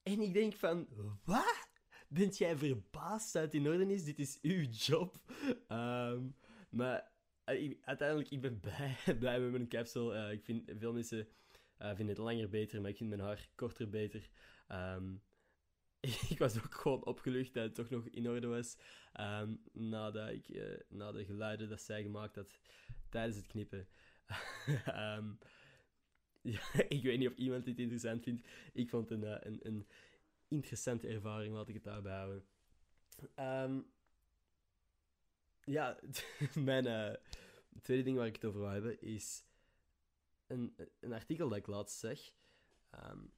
En 0.03 0.21
ik 0.21 0.33
denk 0.33 0.55
van, 0.55 0.89
wat? 1.25 1.69
Bent 2.09 2.39
jij 2.39 2.57
verbaasd 2.57 3.33
dat 3.33 3.43
het 3.43 3.55
in 3.55 3.69
orde 3.69 3.93
is? 3.93 4.05
Dit 4.05 4.19
is 4.19 4.39
uw 4.43 4.63
job. 4.71 5.21
Um, 5.69 6.37
maar 6.71 7.13
uh, 7.47 7.75
uiteindelijk, 7.81 8.31
ik 8.31 8.41
ben 8.41 8.61
blij, 8.67 8.97
blij 9.19 9.41
met 9.41 9.51
mijn 9.51 9.69
capsule. 9.69 10.15
Uh, 10.15 10.33
ik 10.33 10.45
vind, 10.45 10.71
veel 10.79 10.93
mensen 10.93 11.29
uh, 11.79 11.89
vinden 11.89 12.09
het 12.09 12.19
langer 12.19 12.49
beter, 12.49 12.81
maar 12.81 12.91
ik 12.91 12.97
vind 12.97 13.09
mijn 13.09 13.21
haar 13.21 13.49
korter 13.55 13.89
beter. 13.89 14.29
Um, 14.69 15.23
ik 16.29 16.39
was 16.39 16.57
ook 16.57 16.75
gewoon 16.75 17.05
opgelucht 17.05 17.55
dat 17.55 17.65
het 17.65 17.75
toch 17.75 17.91
nog 17.91 18.07
in 18.07 18.29
orde 18.29 18.47
was. 18.47 18.77
Um, 19.21 19.63
nadat 19.73 20.31
ik, 20.31 20.49
na 20.89 21.13
de 21.13 21.25
geluiden 21.25 21.69
dat 21.69 21.81
zij 21.81 22.03
gemaakt 22.03 22.35
had 22.35 22.61
tijdens 23.09 23.37
het 23.37 23.47
knippen. 23.47 23.89
ja, 26.45 26.61
ik 26.89 27.03
weet 27.03 27.19
niet 27.19 27.29
of 27.29 27.37
iemand 27.37 27.65
dit 27.65 27.79
interessant 27.79 28.23
vindt. 28.23 28.47
Ik 28.73 28.89
vond 28.89 29.09
het 29.09 29.23
een, 29.23 29.29
uh, 29.29 29.37
een, 29.41 29.59
een, 29.63 29.87
interessante 30.49 31.09
ervaring, 31.09 31.55
laat 31.55 31.69
ik 31.69 31.75
het 31.75 31.85
daarbij 31.85 32.17
houden. 32.17 32.45
Um, 33.39 33.87
ja, 35.65 36.01
mijn 36.55 36.87
uh, 36.87 37.15
tweede 37.83 38.03
ding 38.03 38.17
waar 38.17 38.27
ik 38.27 38.35
het 38.35 38.45
over 38.45 38.61
wil 38.61 38.69
hebben 38.69 39.01
is 39.01 39.45
een, 40.47 40.77
een 41.01 41.13
artikel 41.13 41.49
dat 41.49 41.59
ik 41.59 41.67
laatst 41.67 41.99
zeg. 41.99 42.33
Um, 43.11 43.33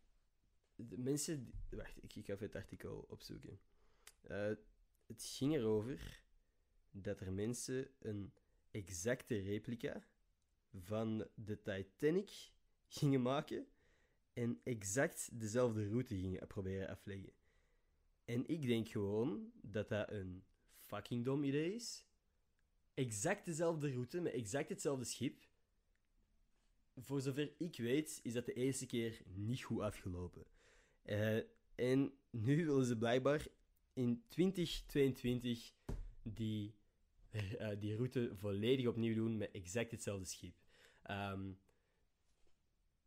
de 0.75 0.99
mensen... 0.99 1.53
Wacht, 1.71 2.03
ik, 2.03 2.15
ik 2.15 2.27
ga 2.27 2.33
even 2.33 2.47
het 2.47 2.55
artikel 2.55 3.07
opzoeken. 3.09 3.61
Uh, 4.31 4.53
het 5.07 5.25
ging 5.25 5.55
erover 5.55 6.23
dat 6.91 7.21
er 7.21 7.33
mensen 7.33 7.91
een 7.99 8.33
exacte 8.71 9.39
replica 9.41 10.07
van 10.73 11.29
de 11.35 11.63
Titanic 11.63 12.55
gingen 12.89 13.23
maken 13.23 13.67
en 14.33 14.61
exact 14.65 15.29
dezelfde 15.33 15.89
route 15.89 16.15
gingen 16.15 16.47
proberen 16.47 16.89
afleggen. 16.89 17.33
En 18.25 18.49
ik 18.49 18.67
denk 18.67 18.89
gewoon 18.89 19.51
dat 19.63 19.89
dat 19.89 20.11
een 20.11 20.45
fucking 20.77 21.25
dom 21.25 21.45
idee 21.45 21.75
is. 21.75 22.05
Exact 22.95 23.45
dezelfde 23.45 23.93
route 23.93 24.21
met 24.21 24.33
exact 24.33 24.69
hetzelfde 24.69 25.05
schip. 25.05 25.45
Voor 26.97 27.21
zover 27.21 27.53
ik 27.59 27.77
weet, 27.77 28.21
is 28.23 28.33
dat 28.33 28.47
de 28.47 28.53
eerste 28.53 28.87
keer 28.87 29.23
niet 29.35 29.63
goed 29.63 29.81
afgelopen. 29.81 30.45
Uh, 31.05 31.41
en 31.75 32.13
nu 32.31 32.67
willen 32.67 32.85
ze 32.85 32.97
blijkbaar 32.97 33.47
in 33.93 34.23
2022 34.29 35.73
die, 36.23 36.75
uh, 37.33 37.69
die 37.79 37.97
route 37.97 38.31
volledig 38.35 38.87
opnieuw 38.87 39.15
doen 39.15 39.37
met 39.37 39.51
exact 39.51 39.91
hetzelfde 39.91 40.27
schip. 40.27 40.55
Um, 41.11 41.59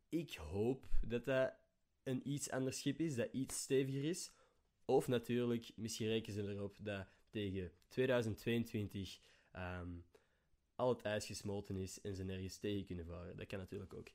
ik 0.09 0.35
hoop 0.35 0.89
dat 1.01 1.25
dat 1.25 1.53
een 2.03 2.29
iets 2.29 2.51
ander 2.51 2.73
schip 2.73 2.99
is, 2.99 3.15
dat 3.15 3.29
iets 3.31 3.61
steviger 3.61 4.03
is. 4.03 4.31
Of 4.85 5.07
natuurlijk, 5.07 5.71
misschien 5.75 6.07
rekenen 6.07 6.43
ze 6.43 6.51
erop 6.51 6.77
dat 6.79 7.07
tegen 7.29 7.71
2022 7.87 9.19
um, 9.55 9.61
ehm, 9.61 9.89
al 10.75 10.89
het 10.89 11.01
ijs 11.01 11.25
gesmolten 11.25 11.75
is 11.75 12.01
en 12.01 12.15
ze 12.15 12.23
nergens 12.23 12.57
tegen 12.57 12.85
kunnen 12.85 13.05
varen. 13.05 13.37
Dat 13.37 13.47
kan 13.47 13.59
natuurlijk 13.59 13.93
ook. 13.93 14.07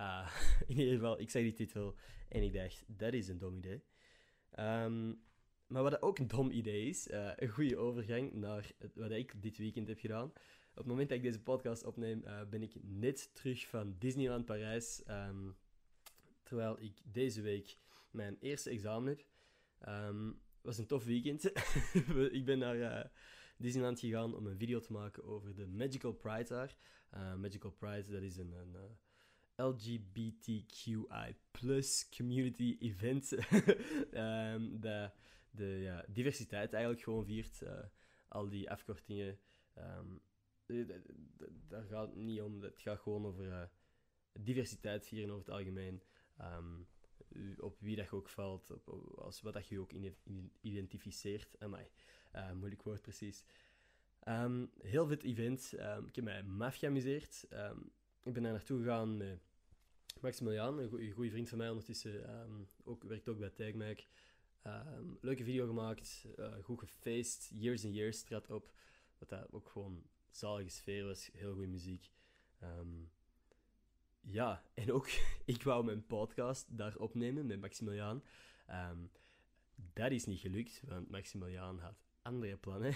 Uh, 0.00 0.36
in 0.68 0.78
ieder 0.78 0.94
geval, 0.94 1.20
ik 1.20 1.30
zag 1.30 1.42
die 1.42 1.52
titel 1.52 1.96
en 2.28 2.42
ik 2.42 2.52
dacht, 2.52 2.84
dat 2.86 3.12
is 3.12 3.28
een 3.28 3.38
dom 3.38 3.56
idee. 3.56 3.82
Um, 4.58 5.24
maar 5.66 5.82
wat 5.82 6.02
ook 6.02 6.18
een 6.18 6.28
dom 6.28 6.50
idee 6.50 6.88
is, 6.88 7.08
uh, 7.08 7.30
een 7.36 7.48
goede 7.48 7.76
overgang 7.76 8.32
naar 8.32 8.70
wat 8.94 9.10
ik 9.10 9.42
dit 9.42 9.58
weekend 9.58 9.88
heb 9.88 9.98
gedaan. 9.98 10.32
Op 10.76 10.82
het 10.82 10.90
moment 10.90 11.08
dat 11.08 11.18
ik 11.18 11.24
deze 11.24 11.42
podcast 11.42 11.84
opneem, 11.84 12.22
uh, 12.24 12.42
ben 12.50 12.62
ik 12.62 12.74
net 12.82 13.30
terug 13.34 13.66
van 13.66 13.96
Disneyland 13.98 14.44
Parijs. 14.44 15.02
Um, 15.08 15.56
terwijl 16.42 16.80
ik 16.80 17.00
deze 17.04 17.40
week 17.40 17.78
mijn 18.10 18.36
eerste 18.40 18.70
examen 18.70 19.08
heb. 19.08 19.26
Um, 19.88 20.28
het 20.28 20.62
was 20.62 20.78
een 20.78 20.86
tof 20.86 21.04
weekend. 21.04 21.44
ik 22.38 22.44
ben 22.44 22.58
naar 22.58 23.10
Disneyland 23.56 24.00
gegaan 24.00 24.34
om 24.34 24.46
een 24.46 24.56
video 24.58 24.80
te 24.80 24.92
maken 24.92 25.24
over 25.24 25.54
de 25.54 25.66
Magical 25.66 26.12
Pride 26.12 26.48
daar. 26.48 26.76
Magical 27.36 27.70
Pride, 27.70 28.10
dat 28.12 28.22
is 28.22 28.36
een, 28.36 28.52
een 28.52 28.76
LGBTQI 29.66 31.36
community 32.16 32.76
event. 32.78 33.32
um, 34.12 34.80
dat 34.80 35.12
de 35.50 35.64
ja, 35.64 36.04
diversiteit 36.08 36.72
eigenlijk 36.72 37.02
gewoon 37.02 37.24
viert. 37.24 37.62
Al 38.28 38.48
die 38.48 38.70
afkortingen. 38.70 39.38
Daar 41.68 41.84
gaat 41.84 42.06
het 42.06 42.16
niet 42.16 42.40
om. 42.40 42.62
Het 42.62 42.80
gaat 42.80 42.98
gewoon 42.98 43.26
over 43.26 43.46
uh, 43.46 43.62
diversiteit 44.40 45.06
vieren 45.06 45.34
over 45.34 45.46
het 45.46 45.54
algemeen. 45.54 46.02
Um, 46.40 46.86
op 47.58 47.80
wie 47.80 47.96
dat 47.96 48.04
je 48.04 48.16
ook 48.16 48.28
valt, 48.28 48.70
op, 48.70 48.88
als 49.18 49.40
wat 49.40 49.52
dat 49.52 49.68
je 49.68 49.80
ook 49.80 49.92
identificeert. 50.60 51.60
Amai, 51.60 51.86
uh, 52.34 52.52
moeilijk 52.52 52.82
woord 52.82 53.02
precies. 53.02 53.44
Um, 54.28 54.70
heel 54.80 55.06
vet 55.06 55.22
event. 55.22 55.72
Um, 55.78 56.06
ik 56.06 56.14
heb 56.14 56.24
mij 56.24 56.42
maf 56.42 56.76
geamuseerd. 56.76 57.46
Ik 58.22 58.32
ben 58.32 58.42
daar 58.42 58.52
naartoe 58.52 58.78
gegaan 58.78 59.16
met 59.16 59.40
Maximilian, 60.20 60.78
een 60.78 61.12
goede 61.12 61.30
vriend 61.30 61.48
van 61.48 61.58
mij 61.58 61.68
ondertussen. 61.68 62.26
Ook, 62.84 63.02
werkt 63.02 63.28
ook 63.28 63.38
bij. 63.38 64.06
Um, 64.66 65.18
leuke 65.20 65.44
video 65.44 65.66
gemaakt, 65.66 66.26
uh, 66.38 66.54
goed 66.62 66.78
gefeest. 66.78 67.50
Years 67.54 67.84
and 67.84 67.94
Years 67.94 68.22
trad 68.22 68.50
op. 68.50 68.70
Wat 69.18 69.28
dat 69.28 69.52
ook 69.52 69.68
gewoon 69.68 70.02
zalige 70.38 70.70
sfeer 70.70 71.04
was. 71.04 71.30
Heel 71.32 71.52
goede 71.52 71.68
muziek. 71.68 72.10
Um, 72.62 73.10
ja, 74.20 74.62
en 74.74 74.92
ook, 74.92 75.08
ik 75.44 75.62
wou 75.62 75.84
mijn 75.84 76.06
podcast 76.06 76.76
daar 76.76 76.96
opnemen 76.96 77.46
met 77.46 77.60
Maximilian. 77.60 78.22
dat 79.92 80.10
is 80.10 80.24
niet 80.24 80.40
gelukt, 80.40 80.82
want 80.86 81.10
Maximilian 81.10 81.78
had 81.78 82.04
andere 82.22 82.56
plannen. 82.56 82.94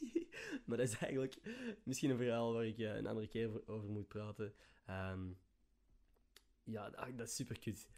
maar 0.66 0.76
dat 0.76 0.88
is 0.88 0.96
eigenlijk 0.98 1.36
misschien 1.84 2.10
een 2.10 2.16
verhaal 2.16 2.52
waar 2.52 2.66
ik 2.66 2.78
uh, 2.78 2.96
een 2.96 3.06
andere 3.06 3.28
keer 3.28 3.68
over 3.68 3.88
moet 3.88 4.08
praten. 4.08 4.54
Um, 4.90 5.38
ja, 6.64 6.90
dat 6.90 7.28
is 7.28 7.34
super 7.34 7.58
kut. 7.58 7.88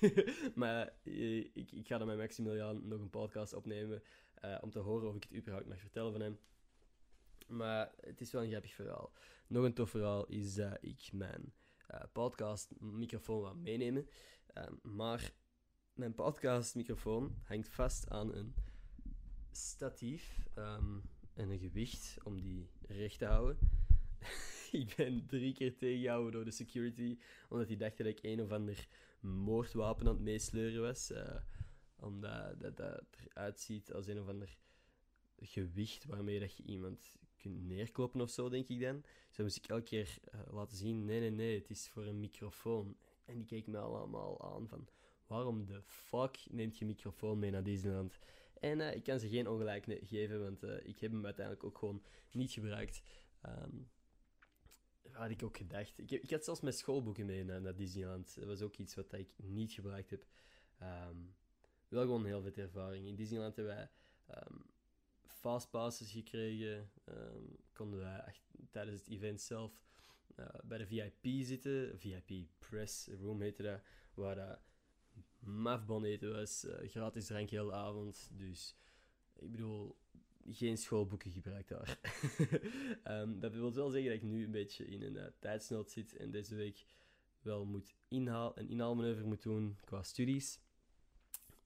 maar 0.54 0.92
uh, 1.02 1.48
ik, 1.54 1.86
ga 1.86 1.98
dan 1.98 2.06
met 2.06 2.16
Maximilian 2.16 2.88
nog 2.88 3.00
een 3.00 3.10
podcast 3.10 3.52
opnemen 3.52 4.02
uh, 4.44 4.58
om 4.60 4.70
te 4.70 4.78
horen 4.78 5.08
of 5.08 5.16
ik 5.16 5.22
het 5.22 5.34
überhaupt 5.34 5.68
mag 5.68 5.80
vertellen 5.80 6.12
van 6.12 6.20
hem. 6.20 6.38
Maar 7.48 7.92
het 8.00 8.20
is 8.20 8.30
wel 8.30 8.42
een 8.42 8.50
grappig 8.50 8.74
verhaal. 8.74 9.12
Nog 9.46 9.64
een 9.64 9.74
tof 9.74 9.90
verhaal 9.90 10.26
is 10.26 10.54
dat 10.54 10.78
ik 10.80 11.08
mijn 11.12 11.52
uh, 11.90 12.00
podcast 12.12 12.80
microfoon 12.80 13.40
wat 13.40 13.56
meenemen. 13.56 14.08
Ehm, 14.46 14.74
maar 14.82 15.32
mijn 15.94 16.14
podcast 16.14 16.74
microfoon 16.74 17.34
hangt 17.42 17.68
vast 17.68 18.08
aan 18.10 18.34
een 18.34 18.54
statief 19.50 20.46
um, 20.56 21.02
en 21.34 21.50
een 21.50 21.58
gewicht 21.58 22.16
om 22.22 22.40
die 22.40 22.70
recht 22.86 23.18
te 23.18 23.26
houden. 23.26 23.58
ik 24.72 24.94
ben 24.96 25.26
drie 25.26 25.54
keer 25.54 25.76
tegengehouden 25.76 26.32
door 26.32 26.44
de 26.44 26.50
security, 26.50 27.18
omdat 27.48 27.68
die 27.68 27.76
dachten 27.76 28.04
dat 28.04 28.18
ik 28.18 28.22
een 28.22 28.42
of 28.42 28.50
ander 28.50 28.88
moordwapen 29.20 30.06
aan 30.06 30.14
het 30.14 30.22
meesleuren 30.22 30.80
was. 30.82 31.10
Uh, 31.10 31.36
omdat 31.96 32.60
dat, 32.60 32.76
dat 32.76 33.04
eruit 33.28 33.60
ziet 33.60 33.92
als 33.92 34.06
een 34.06 34.20
of 34.20 34.28
ander 34.28 34.56
gewicht 35.40 36.04
waarmee 36.04 36.40
dat 36.40 36.56
je 36.56 36.62
iemand 36.62 37.18
kunt 37.38 37.66
neerkloppen 37.66 38.20
of 38.20 38.30
zo, 38.30 38.48
denk 38.48 38.68
ik 38.68 38.80
dan. 38.80 39.04
Zo 39.30 39.42
moest 39.42 39.56
ik 39.56 39.66
elke 39.66 39.82
keer 39.82 40.18
uh, 40.34 40.40
laten 40.52 40.76
zien, 40.76 41.04
nee, 41.04 41.20
nee, 41.20 41.30
nee, 41.30 41.58
het 41.58 41.70
is 41.70 41.88
voor 41.88 42.06
een 42.06 42.20
microfoon. 42.20 42.96
En 43.24 43.36
die 43.36 43.46
keek 43.46 43.66
me 43.66 43.78
allemaal 43.78 44.54
aan 44.54 44.68
van, 44.68 44.88
waarom 45.26 45.66
de 45.66 45.82
fuck 45.86 46.46
neemt 46.50 46.78
je 46.78 46.84
microfoon 46.84 47.38
mee 47.38 47.50
naar 47.50 47.62
Disneyland? 47.62 48.18
En 48.60 48.78
uh, 48.78 48.94
ik 48.94 49.02
kan 49.02 49.20
ze 49.20 49.28
geen 49.28 49.48
ongelijk 49.48 49.84
geven, 50.02 50.42
want 50.42 50.62
uh, 50.62 50.86
ik 50.86 50.98
heb 50.98 51.10
hem 51.10 51.24
uiteindelijk 51.24 51.64
ook 51.64 51.78
gewoon 51.78 52.02
niet 52.32 52.52
gebruikt. 52.52 53.02
Um, 53.46 53.88
had 55.10 55.30
ik 55.30 55.42
ook 55.42 55.56
gedacht. 55.56 55.98
Ik, 55.98 56.10
ik 56.10 56.30
had 56.30 56.44
zelfs 56.44 56.60
mijn 56.60 56.74
schoolboeken 56.74 57.26
mee 57.26 57.44
naar, 57.44 57.60
naar, 57.60 57.76
Disneyland. 57.76 58.34
Dat 58.34 58.46
was 58.46 58.62
ook 58.62 58.76
iets 58.76 58.94
wat 58.94 59.12
ik 59.12 59.28
niet 59.36 59.72
gebruikt 59.72 60.10
heb. 60.10 60.26
Um, 60.82 61.34
wel 61.88 62.02
gewoon 62.02 62.24
heel 62.24 62.42
veel 62.42 62.52
ervaring. 62.54 63.06
In 63.06 63.14
Disneyland 63.14 63.56
hebben 63.56 63.74
wij 63.74 63.90
um, 64.36 64.64
fastpasses 65.40 66.10
gekregen. 66.10 66.90
konden 67.72 68.00
wij 68.00 68.18
echt, 68.18 68.40
tijdens 68.70 69.00
het 69.00 69.08
event 69.08 69.40
zelf 69.40 69.72
uh, 70.38 70.46
bij 70.64 70.78
de 70.78 70.86
VIP 70.86 71.46
zitten. 71.46 71.98
VIP 71.98 72.48
Press 72.58 73.08
Room 73.20 73.40
heette 73.40 73.62
dat. 73.62 73.80
Waar 74.14 74.34
dat 74.34 74.60
mafbon 75.38 76.04
eten 76.04 76.32
was. 76.32 76.64
Uh, 76.64 76.88
gratis 76.88 77.26
drank 77.26 77.50
heel 77.50 77.74
avond. 77.74 78.30
Dus 78.32 78.76
ik 79.38 79.50
bedoel, 79.50 79.96
geen 80.50 80.78
schoolboeken 80.78 81.30
gebruikt 81.30 81.68
daar. 81.68 81.98
um, 83.04 83.40
dat 83.40 83.52
wil 83.52 83.74
wel 83.74 83.90
zeggen 83.90 84.10
dat 84.10 84.22
ik 84.22 84.28
nu 84.28 84.44
een 84.44 84.50
beetje 84.50 84.86
in 84.86 85.02
een 85.02 85.16
uh, 85.16 85.26
tijdsnood 85.38 85.90
zit 85.90 86.16
en 86.16 86.30
deze 86.30 86.54
week 86.54 86.84
wel 87.40 87.64
moet 87.64 87.94
inhaal, 88.08 88.58
een 88.58 88.68
inhaalmanoeuvre 88.68 89.24
moet 89.24 89.42
doen 89.42 89.78
qua 89.84 90.02
studies. 90.02 90.60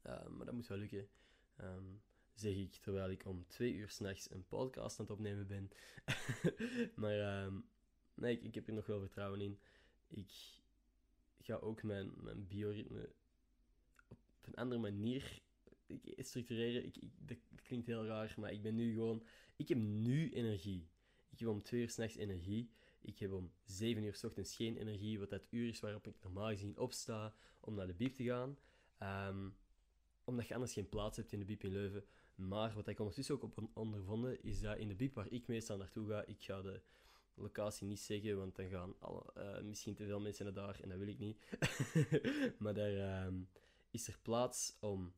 Um, 0.07 0.37
maar 0.37 0.47
dat 0.47 0.55
moet 0.55 0.67
wel 0.67 0.79
lukken. 0.79 1.09
Zeg 2.35 2.55
ik 2.55 2.75
terwijl 2.75 3.11
ik 3.11 3.27
om 3.27 3.47
twee 3.47 3.75
uur 3.75 3.89
s'nachts 3.89 4.31
een 4.31 4.47
podcast 4.47 4.99
aan 4.99 5.05
het 5.05 5.15
opnemen 5.15 5.47
ben. 5.47 5.71
maar 7.03 7.53
nee, 8.15 8.41
ik, 8.41 8.55
heb 8.55 8.67
er 8.67 8.75
nog 8.75 8.87
wel 8.87 9.01
vertrouwen 9.01 9.41
in. 9.41 9.59
Ik 10.09 10.31
ga 11.41 11.55
ook 11.55 11.83
mijn, 11.83 12.13
mijn 12.17 12.47
bioritme 12.47 13.13
op 14.09 14.19
een 14.43 14.55
andere 14.55 14.81
manier 14.81 15.43
structureren. 16.17 16.85
Ik, 16.85 16.97
dat 17.19 17.39
klinkt 17.63 17.87
heel 17.87 18.07
raar, 18.07 18.35
maar 18.39 18.53
ik 18.53 18.63
ben 18.63 18.75
nu 18.75 18.93
gewoon... 18.93 19.27
Ik 19.57 19.69
heb 19.69 19.79
nu 19.79 20.31
energie. 20.33 20.89
Ik 21.31 21.39
heb 21.39 21.49
om 21.49 21.63
twee 21.63 21.81
uur 21.81 21.91
s'nachts 21.91 22.17
energie. 22.17 22.71
Ik 23.01 23.19
heb 23.19 23.33
om 23.33 23.53
zeven 23.65 24.03
uur 24.03 24.15
s 24.15 24.25
ochtends 24.25 24.57
geen 24.57 24.77
energie, 24.77 25.19
wat 25.19 25.31
dat 25.31 25.47
uur 25.51 25.69
is 25.69 25.81
waarop 25.81 26.07
ik 26.07 26.23
normaal 26.23 26.49
gezien 26.49 26.79
opsta 26.79 27.35
om 27.61 27.75
naar 27.75 27.87
de 27.87 27.95
biep 27.95 28.15
te 28.15 28.25
gaan. 28.25 28.59
Um, 29.29 29.57
omdat 30.25 30.47
je 30.47 30.55
anders 30.55 30.73
geen 30.73 30.89
plaats 30.89 31.17
hebt 31.17 31.33
in 31.33 31.39
de 31.39 31.45
biep 31.45 31.65
in 31.65 31.73
Leuven. 31.73 32.05
Maar 32.49 32.75
wat 32.75 32.89
ik 32.89 32.99
ondertussen 32.99 33.35
ook 33.35 33.43
op 33.43 33.69
ondervonden, 33.73 34.43
is 34.43 34.61
dat 34.61 34.79
in 34.79 34.89
de 34.89 34.95
biep 34.95 35.15
waar 35.15 35.31
ik 35.31 35.47
meestal 35.47 35.77
naartoe 35.77 36.09
ga, 36.09 36.25
ik 36.25 36.43
ga 36.43 36.63
de 36.63 36.81
locatie 37.35 37.87
niet 37.87 38.01
zeggen, 38.01 38.37
want 38.37 38.57
dan 38.57 38.69
gaan 38.69 38.95
alle, 38.99 39.25
uh, 39.37 39.61
misschien 39.61 39.95
te 39.95 40.05
veel 40.05 40.21
mensen 40.21 40.45
naar 40.45 40.55
daar 40.55 40.81
en 40.81 40.89
dat 40.89 40.99
wil 40.99 41.09
ik 41.09 41.19
niet. 41.19 41.39
maar 42.63 42.75
daar 42.75 43.27
um, 43.27 43.49
is 43.91 44.09
er 44.09 44.19
plaats 44.23 44.77
om 44.81 45.13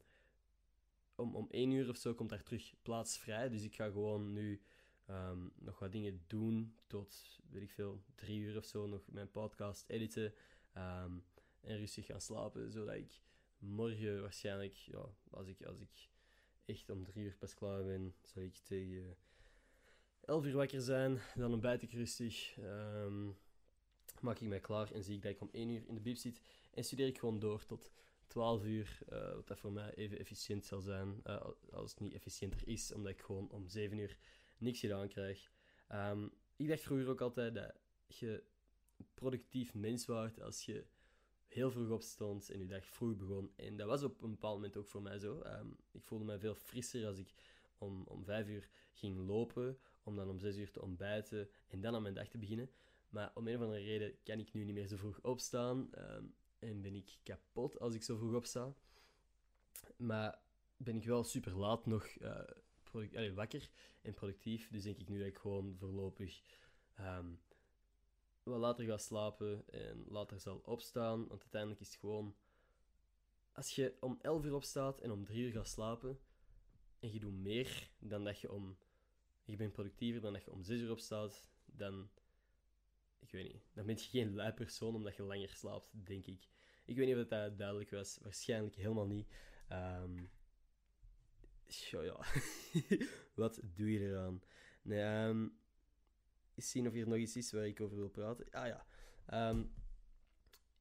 om, 1.14 1.34
om 1.34 1.46
één 1.50 1.70
uur 1.70 1.88
of 1.88 1.96
zo 1.96 2.14
komt 2.14 2.30
daar 2.30 2.42
terug 2.42 2.74
plaats 2.82 3.18
vrij. 3.18 3.48
Dus 3.48 3.62
ik 3.62 3.74
ga 3.74 3.90
gewoon 3.90 4.32
nu 4.32 4.62
um, 5.10 5.52
nog 5.54 5.78
wat 5.78 5.92
dingen 5.92 6.22
doen 6.26 6.76
tot, 6.86 7.40
weet 7.50 7.62
ik 7.62 7.70
veel, 7.70 8.02
drie 8.14 8.38
uur 8.38 8.56
of 8.56 8.64
zo. 8.64 8.86
Nog 8.86 9.02
mijn 9.10 9.30
podcast 9.30 9.84
editen 9.88 10.34
um, 10.76 11.24
en 11.60 11.76
rustig 11.76 12.06
gaan 12.06 12.20
slapen. 12.20 12.72
Zodat 12.72 12.94
ik 12.94 13.20
morgen 13.58 14.20
waarschijnlijk, 14.20 14.74
ja, 14.74 15.08
als 15.30 15.46
ik, 15.46 15.62
als 15.62 15.80
ik 15.80 16.08
echt 16.64 16.90
om 16.90 17.04
drie 17.04 17.24
uur 17.24 17.36
pas 17.38 17.54
klaar 17.54 17.84
ben, 17.84 18.14
zal 18.22 18.42
ik 18.42 18.56
tegen 18.56 19.16
elf 20.20 20.44
uur 20.44 20.56
wakker 20.56 20.80
zijn. 20.80 21.20
Dan 21.34 21.52
ontbijt 21.52 21.82
ik 21.82 21.92
rustig. 21.92 22.56
Maak 24.20 24.38
ik 24.38 24.48
mij 24.48 24.60
klaar 24.60 24.92
en 24.92 25.02
zie 25.02 25.16
ik 25.16 25.22
dat 25.22 25.32
ik 25.32 25.40
om 25.40 25.48
één 25.52 25.68
uur 25.68 25.86
in 25.86 25.94
de 25.94 26.00
bib 26.00 26.16
zit. 26.16 26.40
En 26.72 26.84
studeer 26.84 27.06
ik 27.06 27.18
gewoon 27.18 27.38
door 27.38 27.66
tot 27.66 27.92
12 28.26 28.64
uur, 28.64 28.98
uh, 29.12 29.34
wat 29.34 29.46
dat 29.46 29.58
voor 29.58 29.72
mij 29.72 29.94
even 29.94 30.18
efficiënt 30.18 30.64
zal 30.64 30.80
zijn, 30.80 31.20
uh, 31.26 31.46
als 31.72 31.90
het 31.90 32.00
niet 32.00 32.14
efficiënter 32.14 32.68
is, 32.68 32.92
omdat 32.92 33.12
ik 33.12 33.20
gewoon 33.20 33.50
om 33.50 33.68
7 33.68 33.98
uur 33.98 34.18
niks 34.58 34.80
gedaan 34.80 35.08
krijg. 35.08 35.50
Um, 35.92 36.32
ik 36.56 36.68
dacht 36.68 36.80
vroeger 36.80 37.08
ook 37.08 37.20
altijd 37.20 37.54
dat 37.54 37.74
je 38.06 38.42
productief 39.14 39.74
mens 39.74 40.06
was 40.06 40.40
als 40.40 40.64
je 40.64 40.84
heel 41.54 41.70
vroeg 41.70 41.90
opstond 41.90 42.50
en 42.50 42.58
je 42.58 42.66
dag 42.66 42.86
vroeg 42.86 43.16
begon. 43.16 43.52
En 43.56 43.76
dat 43.76 43.86
was 43.86 44.02
op 44.02 44.22
een 44.22 44.30
bepaald 44.30 44.54
moment 44.54 44.76
ook 44.76 44.86
voor 44.86 45.02
mij 45.02 45.18
zo. 45.18 45.42
Um, 45.46 45.76
ik 45.90 46.04
voelde 46.04 46.24
me 46.24 46.38
veel 46.38 46.54
frisser 46.54 47.06
als 47.06 47.18
ik 47.18 47.34
om, 47.78 48.02
om 48.02 48.24
5 48.24 48.48
uur 48.48 48.68
ging 48.92 49.26
lopen, 49.26 49.78
om 50.02 50.16
dan 50.16 50.28
om 50.28 50.38
6 50.38 50.56
uur 50.56 50.70
te 50.70 50.82
ontbijten 50.82 51.48
en 51.68 51.80
dan 51.80 51.94
aan 51.94 52.02
mijn 52.02 52.14
dag 52.14 52.28
te 52.28 52.38
beginnen. 52.38 52.70
Maar 53.08 53.30
om 53.34 53.48
een 53.48 53.56
of 53.56 53.62
andere 53.62 53.82
reden 53.82 54.14
kan 54.22 54.38
ik 54.38 54.52
nu 54.52 54.64
niet 54.64 54.74
meer 54.74 54.86
zo 54.86 54.96
vroeg 54.96 55.20
opstaan. 55.22 55.90
Um, 55.98 56.34
en 56.58 56.82
ben 56.82 56.94
ik 56.94 57.18
kapot 57.22 57.78
als 57.80 57.94
ik 57.94 58.02
zo 58.02 58.16
vroeg 58.16 58.34
opsta. 58.34 58.74
Maar 59.96 60.38
ben 60.76 60.96
ik 60.96 61.04
wel 61.04 61.24
super 61.24 61.56
laat 61.58 61.86
nog 61.86 62.08
uh, 62.92 63.34
wakker 63.34 63.70
en 64.02 64.14
productief. 64.14 64.70
Dus 64.70 64.82
denk 64.82 64.98
ik 64.98 65.08
nu 65.08 65.18
dat 65.18 65.26
ik 65.26 65.38
gewoon 65.38 65.76
voorlopig 65.78 66.42
um, 67.00 67.40
wat 68.44 68.60
later 68.60 68.84
ga 68.84 68.96
slapen 68.96 69.64
en 69.70 70.04
later 70.08 70.40
zal 70.40 70.62
opstaan. 70.64 71.28
Want 71.28 71.40
uiteindelijk 71.42 71.80
is 71.80 71.88
het 71.88 71.96
gewoon... 71.96 72.36
Als 73.52 73.74
je 73.74 73.96
om 74.00 74.18
11 74.20 74.44
uur 74.44 74.54
opstaat 74.54 75.00
en 75.00 75.10
om 75.10 75.24
3 75.24 75.44
uur 75.44 75.52
gaat 75.52 75.68
slapen, 75.68 76.18
en 77.00 77.12
je 77.12 77.20
doet 77.20 77.34
meer 77.34 77.90
dan 77.98 78.24
dat 78.24 78.40
je 78.40 78.52
om... 78.52 78.78
Je 79.44 79.56
bent 79.56 79.72
productiever 79.72 80.20
dan 80.20 80.32
dat 80.32 80.44
je 80.44 80.52
om 80.52 80.62
6 80.62 80.80
uur 80.80 80.90
opstaat, 80.90 81.50
dan 81.64 82.08
ik 83.24 83.30
weet 83.30 83.52
niet. 83.52 83.62
Dan 83.72 83.86
ben 83.86 83.94
je 83.94 84.02
geen 84.02 84.34
lui 84.34 84.52
persoon 84.52 84.94
omdat 84.94 85.16
je 85.16 85.22
langer 85.22 85.48
slaapt, 85.48 85.88
denk 85.92 86.26
ik. 86.26 86.48
Ik 86.84 86.96
weet 86.96 87.06
niet 87.06 87.16
of 87.16 87.28
dat 87.28 87.58
duidelijk 87.58 87.90
was. 87.90 88.18
Waarschijnlijk 88.22 88.74
helemaal 88.74 89.06
niet. 89.06 89.28
Um, 89.72 90.30
ja. 91.90 92.24
Wat 93.34 93.60
doe 93.74 93.92
je 93.92 94.00
eraan? 94.00 94.42
Nee, 94.82 95.28
um, 95.28 95.58
eens 96.54 96.70
zien 96.70 96.86
of 96.86 96.92
hier 96.92 97.08
nog 97.08 97.18
iets 97.18 97.36
is 97.36 97.52
waar 97.52 97.66
ik 97.66 97.80
over 97.80 97.96
wil 97.96 98.08
praten. 98.08 98.50
Ah 98.50 98.66
ja. 98.66 98.86
Um, 99.50 99.72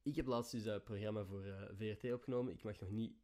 ik 0.02 0.16
heb 0.16 0.26
laatst 0.26 0.52
dus 0.52 0.64
een 0.64 0.82
programma 0.82 1.24
voor 1.24 1.44
eh, 1.44 1.62
VRT 1.72 2.12
opgenomen. 2.12 2.52
Ik 2.52 2.62
mag 2.62 2.80
nog 2.80 2.90
niet 2.90 3.14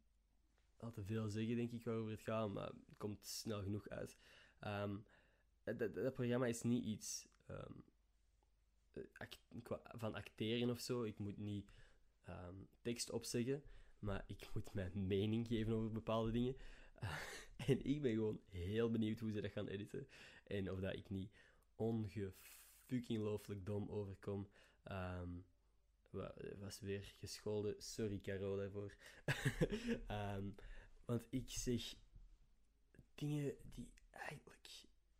al 0.77 0.91
te 0.91 1.03
veel 1.03 1.29
zeggen, 1.29 1.55
denk 1.55 1.71
ik, 1.71 1.83
waarover 1.83 2.11
het 2.11 2.21
gaat, 2.21 2.49
maar 2.49 2.67
het 2.67 2.97
komt 2.97 3.25
snel 3.25 3.61
genoeg 3.61 3.89
uit. 3.89 4.17
Um, 4.67 5.05
dat, 5.63 6.13
programma 6.13 6.45
is 6.45 6.61
niet 6.61 6.85
iets 6.85 7.27
act 9.13 9.39
van 9.97 10.15
acteren 10.15 10.69
of 10.69 10.79
zo. 10.79 11.03
Ik 11.03 11.17
moet 11.17 11.37
niet 11.37 11.71
tekst 12.81 13.11
opzeggen, 13.11 13.63
maar 13.99 14.23
ik 14.27 14.49
moet 14.53 14.73
mijn 14.73 15.07
mening 15.07 15.47
geven 15.47 15.73
over 15.73 15.91
bepaalde 15.91 16.31
dingen. 16.31 16.55
en 17.67 17.85
ik 17.85 18.01
ben 18.01 18.13
gewoon 18.13 18.41
heel 18.49 18.91
benieuwd 18.91 19.19
hoe 19.19 19.31
ze 19.31 19.41
dat 19.41 19.51
gaan 19.51 19.67
editen. 19.67 20.07
En 20.43 20.71
of 20.71 20.79
dat 20.79 20.93
ik 20.93 21.09
niet 21.09 21.31
ongefucking 21.81 23.63
dom 23.63 23.89
overkom. 23.89 24.47
Um, 24.91 25.45
was 26.59 26.79
weer 26.79 27.13
gescholden. 27.19 27.75
Sorry, 27.77 28.19
Caro, 28.19 28.55
daarvoor. 28.55 28.95
um, 30.07 30.55
want 31.05 31.25
ik 31.29 31.49
zeg 31.49 31.95
dingen 33.15 33.55
die 33.71 33.91
eigenlijk, 34.09 34.69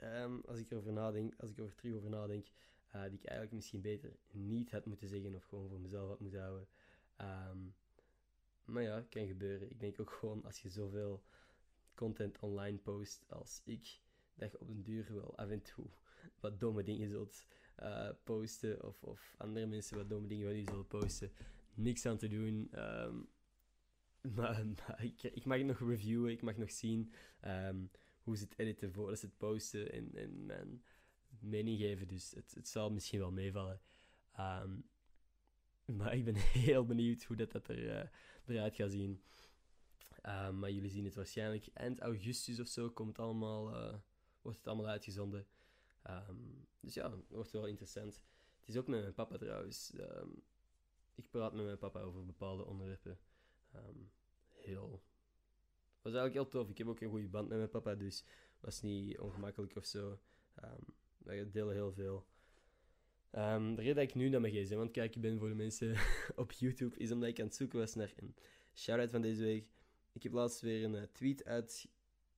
um, 0.02 0.42
als 0.46 0.60
ik 0.60 0.72
erover 0.72 0.94
nadenk, 0.94 1.34
als 1.38 1.50
ik 1.50 1.58
er 1.58 1.76
terug 1.76 1.96
over 1.96 2.10
nadenk, 2.10 2.48
uh, 2.96 3.04
die 3.04 3.20
ik 3.20 3.26
eigenlijk 3.26 3.52
misschien 3.52 3.82
beter 3.82 4.16
niet 4.32 4.72
had 4.72 4.86
moeten 4.86 5.08
zeggen 5.08 5.36
of 5.36 5.44
gewoon 5.44 5.70
voor 5.70 5.80
mezelf 5.80 6.10
had 6.10 6.20
moeten 6.20 6.42
houden. 6.42 6.68
Maar 8.66 8.84
ja, 8.84 9.06
kan 9.10 9.28
gebeuren. 9.28 9.70
Ik 9.70 9.80
denk 9.80 10.00
ook 10.00 10.12
gewoon 10.12 10.44
als 10.46 10.60
je 10.60 10.70
zoveel 10.70 11.24
content 11.94 12.40
online 12.40 12.78
post 12.78 13.26
als 13.30 13.62
ik, 13.66 14.00
dat 14.36 14.52
je 14.52 14.60
op 14.60 14.68
den 14.68 14.84
duur 14.84 15.14
wel 15.14 15.38
af 15.38 15.50
en 15.50 15.62
toe 15.62 15.86
wat 16.40 16.60
domme 16.60 16.84
dingen 16.84 17.10
zult 17.10 17.46
uh, 17.80 18.10
posten. 18.24 18.84
Of, 18.84 19.04
of 19.04 19.36
andere 19.38 19.66
mensen 19.66 19.98
wat 19.98 20.10
domme 20.10 20.28
dingen 20.28 20.48
van 20.48 20.58
je 20.58 20.64
zullen 20.64 20.88
posten. 20.88 21.32
Niks 21.74 22.06
aan 22.06 22.18
te 22.18 22.28
doen. 22.28 22.70
Um, 22.76 23.30
maar, 24.36 25.04
ik, 25.04 25.24
ik, 25.24 25.46
mag 25.46 25.58
het 25.58 25.66
nog 25.66 25.80
reviewen. 25.80 26.32
Ik 26.32 26.42
mag 26.42 26.58
nog 26.58 26.72
zien 26.72 27.12
um, 27.46 27.92
hoe 28.24 28.38
ze 28.38 28.44
het 28.44 28.60
editen 28.60 28.94
voordat 28.94 29.20
ze 29.20 29.26
het 29.26 29.38
posten. 29.38 29.92
En, 29.92 30.16
en 30.16 30.46
mijn, 30.46 30.84
mening 31.40 31.80
geven, 31.80 32.08
dus 32.08 32.32
het, 32.32 32.54
het 32.56 32.68
zal 32.68 32.92
misschien 32.92 33.20
wel 33.20 33.32
meevallen. 33.32 33.82
Ehm, 34.32 34.80
maar 35.86 36.16
ik 36.16 36.26
ben 36.26 36.36
heel 36.66 36.86
benieuwd 36.86 37.24
hoe 37.24 37.36
dat, 37.36 37.52
dat 37.52 37.68
er, 37.68 37.84
uh, 37.84 38.10
eruit 38.46 38.76
gaat 38.76 38.92
zien. 38.92 39.24
Ehm, 40.22 40.60
maar 40.60 40.72
jullie 40.72 40.90
zien 40.90 41.06
het 41.06 41.16
waarschijnlijk 41.16 41.68
eind 41.74 42.00
augustus 42.00 42.60
of 42.60 42.68
zo 42.68 42.90
komt 42.90 43.20
allemaal, 43.20 43.70
uh, 43.70 43.96
wordt 44.42 44.58
het 44.58 44.68
allemaal 44.68 44.88
uitgezonden. 44.88 45.48
Um, 46.10 46.68
dus 46.80 46.94
ja, 46.94 47.14
wordt 47.28 47.52
wel 47.52 47.68
interessant. 47.68 48.22
Het 48.60 48.70
is 48.70 48.78
ook 48.78 48.88
met 48.88 49.02
mijn 49.02 49.14
papa 49.14 49.38
trouwens. 49.38 49.94
ik 51.16 51.30
praat 51.30 51.54
met 51.54 51.66
mijn 51.66 51.78
papa 51.78 52.00
over 52.00 52.26
bepaalde 52.26 52.66
onderwerpen. 52.66 53.20
heel 54.50 55.04
was 56.02 56.14
eigenlijk 56.14 56.34
heel 56.34 56.48
tof. 56.48 56.70
Ik 56.70 56.78
heb 56.78 56.88
ook 56.88 57.02
een 57.02 57.10
goede 57.10 57.28
band 57.28 57.48
met 57.48 57.58
mijn 57.58 57.70
papa, 57.70 57.96
dus 57.96 58.24
was 58.60 58.82
niet 58.82 59.20
ongemakkelijk 59.20 59.76
of 59.76 59.86
zo. 59.86 60.20
Um, 60.64 60.86
we 61.18 61.50
delen 61.52 61.74
heel 61.74 61.94
veel. 61.94 62.26
Um, 63.32 63.76
de 63.76 63.82
reden 63.82 63.96
dat 63.96 64.04
ik 64.04 64.16
nu 64.16 64.30
naar 64.30 64.42
mijn 64.42 64.54
gsm 64.54 64.74
aan 64.74 64.80
het 64.80 64.92
kijken 64.92 65.22
ben 65.22 65.40
voor 65.40 65.50
de 65.50 65.56
mensen 65.56 65.96
op 66.36 66.52
YouTube, 66.52 66.98
is 66.98 67.12
omdat 67.12 67.30
ik 67.30 67.40
aan 67.40 67.46
het 67.46 67.56
zoeken 67.56 67.80
was 67.80 67.96
naar 67.96 68.14
een 68.16 68.36
shout-out 68.74 69.12
van 69.12 69.22
deze 69.22 69.44
week. 69.44 69.68
Ik 70.12 70.24
heb 70.24 70.32
laatst 70.32 70.62
weer 70.62 70.84
een 70.84 70.96
uh, 70.96 71.04
tweet 71.12 71.46
uit... 71.46 71.90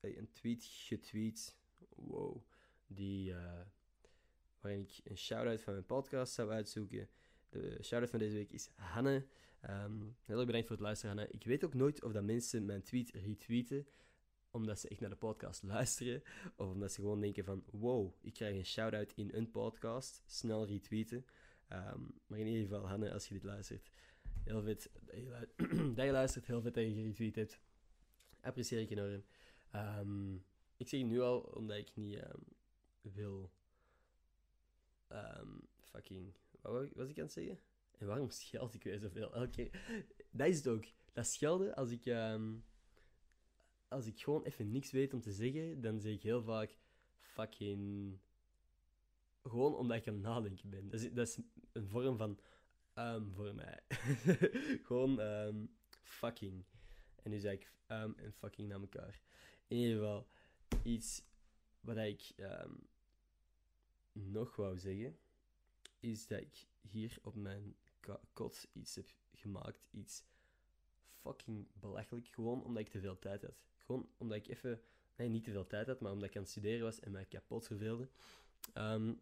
Uh, 0.01 0.17
een 0.17 0.31
tweet 0.31 0.63
getweet. 0.63 1.55
Wow. 1.95 2.41
Die... 2.93 3.29
Uh, 3.29 3.61
waarin 4.59 4.81
ik 4.81 4.99
een 5.03 5.17
shout-out 5.17 5.61
van 5.61 5.73
mijn 5.73 5.85
podcast 5.85 6.33
zou 6.33 6.51
uitzoeken. 6.51 7.09
De 7.49 7.77
shout-out 7.83 8.09
van 8.09 8.19
deze 8.19 8.35
week 8.35 8.51
is 8.51 8.69
Hanne. 8.75 9.25
Um, 9.69 10.15
heel 10.23 10.37
erg 10.37 10.45
bedankt 10.45 10.67
voor 10.67 10.75
het 10.75 10.85
luisteren, 10.85 11.15
Hanne. 11.15 11.31
Ik 11.31 11.43
weet 11.43 11.65
ook 11.65 11.73
nooit 11.73 12.03
of 12.03 12.11
dat 12.11 12.23
mensen 12.23 12.65
mijn 12.65 12.83
tweet 12.83 13.11
retweeten 13.11 13.87
omdat 14.53 14.79
ze 14.79 14.87
echt 14.87 14.99
naar 14.99 15.09
de 15.09 15.15
podcast 15.15 15.63
luisteren, 15.63 16.23
of 16.55 16.69
omdat 16.69 16.91
ze 16.91 17.01
gewoon 17.01 17.21
denken 17.21 17.43
van, 17.43 17.63
wow, 17.71 18.13
ik 18.21 18.33
krijg 18.33 18.55
een 18.55 18.65
shout-out 18.65 19.13
in 19.15 19.29
een 19.33 19.51
podcast, 19.51 20.23
snel 20.25 20.65
retweeten. 20.65 21.25
Um, 21.69 22.13
maar 22.27 22.39
in 22.39 22.47
ieder 22.47 22.61
geval, 22.61 22.87
Hanne, 22.87 23.11
als 23.11 23.27
je 23.27 23.33
dit 23.33 23.43
luistert, 23.43 23.89
heel 24.43 24.61
vet 24.61 24.89
dat 25.95 26.05
je, 26.05 26.11
luistert, 26.11 26.45
heel 26.45 26.61
vet 26.61 26.73
dat 26.73 26.83
je 26.83 26.93
geretweet 26.93 27.35
hebt. 27.35 27.59
Apprecieer 28.41 28.81
ik 28.81 28.89
enorm. 28.89 29.23
Um, 29.75 30.45
ik 30.77 30.87
zeg 30.87 30.99
het 30.99 31.09
nu 31.09 31.21
al, 31.21 31.39
omdat 31.39 31.77
ik 31.77 31.95
niet 31.95 32.19
wil... 33.11 33.51
fucking... 35.79 36.33
Wat 36.61 36.93
was 36.93 37.09
ik 37.09 37.17
aan 37.17 37.23
het 37.23 37.33
zeggen? 37.33 37.59
En 37.97 38.07
waarom 38.07 38.29
scheld 38.29 38.73
ik 38.73 38.83
weer 38.83 38.99
zoveel? 38.99 39.27
Oké, 39.27 39.69
dat 40.31 40.47
is 40.47 40.57
het 40.57 40.67
ook. 40.67 40.85
Dat 41.13 41.27
schelden, 41.27 41.75
als 41.75 41.91
ik, 41.91 42.05
um, 42.05 42.65
als 43.87 44.05
ik 44.05 44.21
gewoon 44.21 44.43
even 44.43 44.71
niks 44.71 44.91
weet 44.91 45.13
om 45.13 45.21
te 45.21 45.31
zeggen, 45.31 45.81
dan 45.81 45.99
zeg 45.99 46.13
ik 46.13 46.23
heel 46.23 46.43
vaak 46.43 46.77
fucking... 47.17 48.17
Gewoon 49.43 49.75
omdat 49.75 49.97
ik 49.97 50.07
aan 50.07 50.13
het 50.13 50.23
nadenken 50.23 50.69
ben. 50.69 50.89
Dat 50.89 50.99
is, 50.99 51.13
dat 51.13 51.27
is 51.27 51.39
een 51.71 51.87
vorm 51.87 52.17
van 52.17 52.39
um 52.95 53.33
voor 53.33 53.55
mij. 53.55 53.79
gewoon 54.87 55.19
fucking. 56.01 56.65
En 57.23 57.31
nu 57.31 57.39
zeg 57.39 57.53
ik 57.53 57.71
um 57.87 58.15
en 58.17 58.33
fucking 58.33 58.67
naar 58.69 58.79
elkaar. 58.79 59.21
In 59.67 59.77
ieder 59.77 59.95
geval, 59.95 60.27
iets 60.83 61.23
wat 61.79 61.97
ik 61.97 62.33
nog 64.13 64.55
wou 64.55 64.79
zeggen, 64.79 65.17
is 65.99 66.27
dat 66.27 66.39
ik 66.39 66.67
hier 66.81 67.17
op 67.21 67.35
mijn 67.35 67.75
kot 68.33 68.67
iets 68.73 68.95
heb 68.95 69.13
gemaakt. 69.33 69.87
Iets 69.91 70.23
fucking 71.21 71.67
belachelijk. 71.73 72.27
Gewoon 72.27 72.63
omdat 72.63 72.81
ik 72.81 72.89
te 72.89 72.99
veel 72.99 73.19
tijd 73.19 73.41
had. 73.41 73.63
Gewoon 73.77 74.09
omdat 74.17 74.37
ik 74.37 74.47
even... 74.47 74.81
Nee, 75.15 75.29
niet 75.29 75.43
te 75.43 75.51
veel 75.51 75.67
tijd 75.67 75.87
had, 75.87 75.99
maar 75.99 76.11
omdat 76.11 76.29
ik 76.29 76.35
aan 76.35 76.41
het 76.41 76.51
studeren 76.51 76.83
was 76.83 76.99
en 76.99 77.11
mij 77.11 77.25
kapot 77.25 77.67
verveelde. 77.67 78.09
Um, 78.77 79.21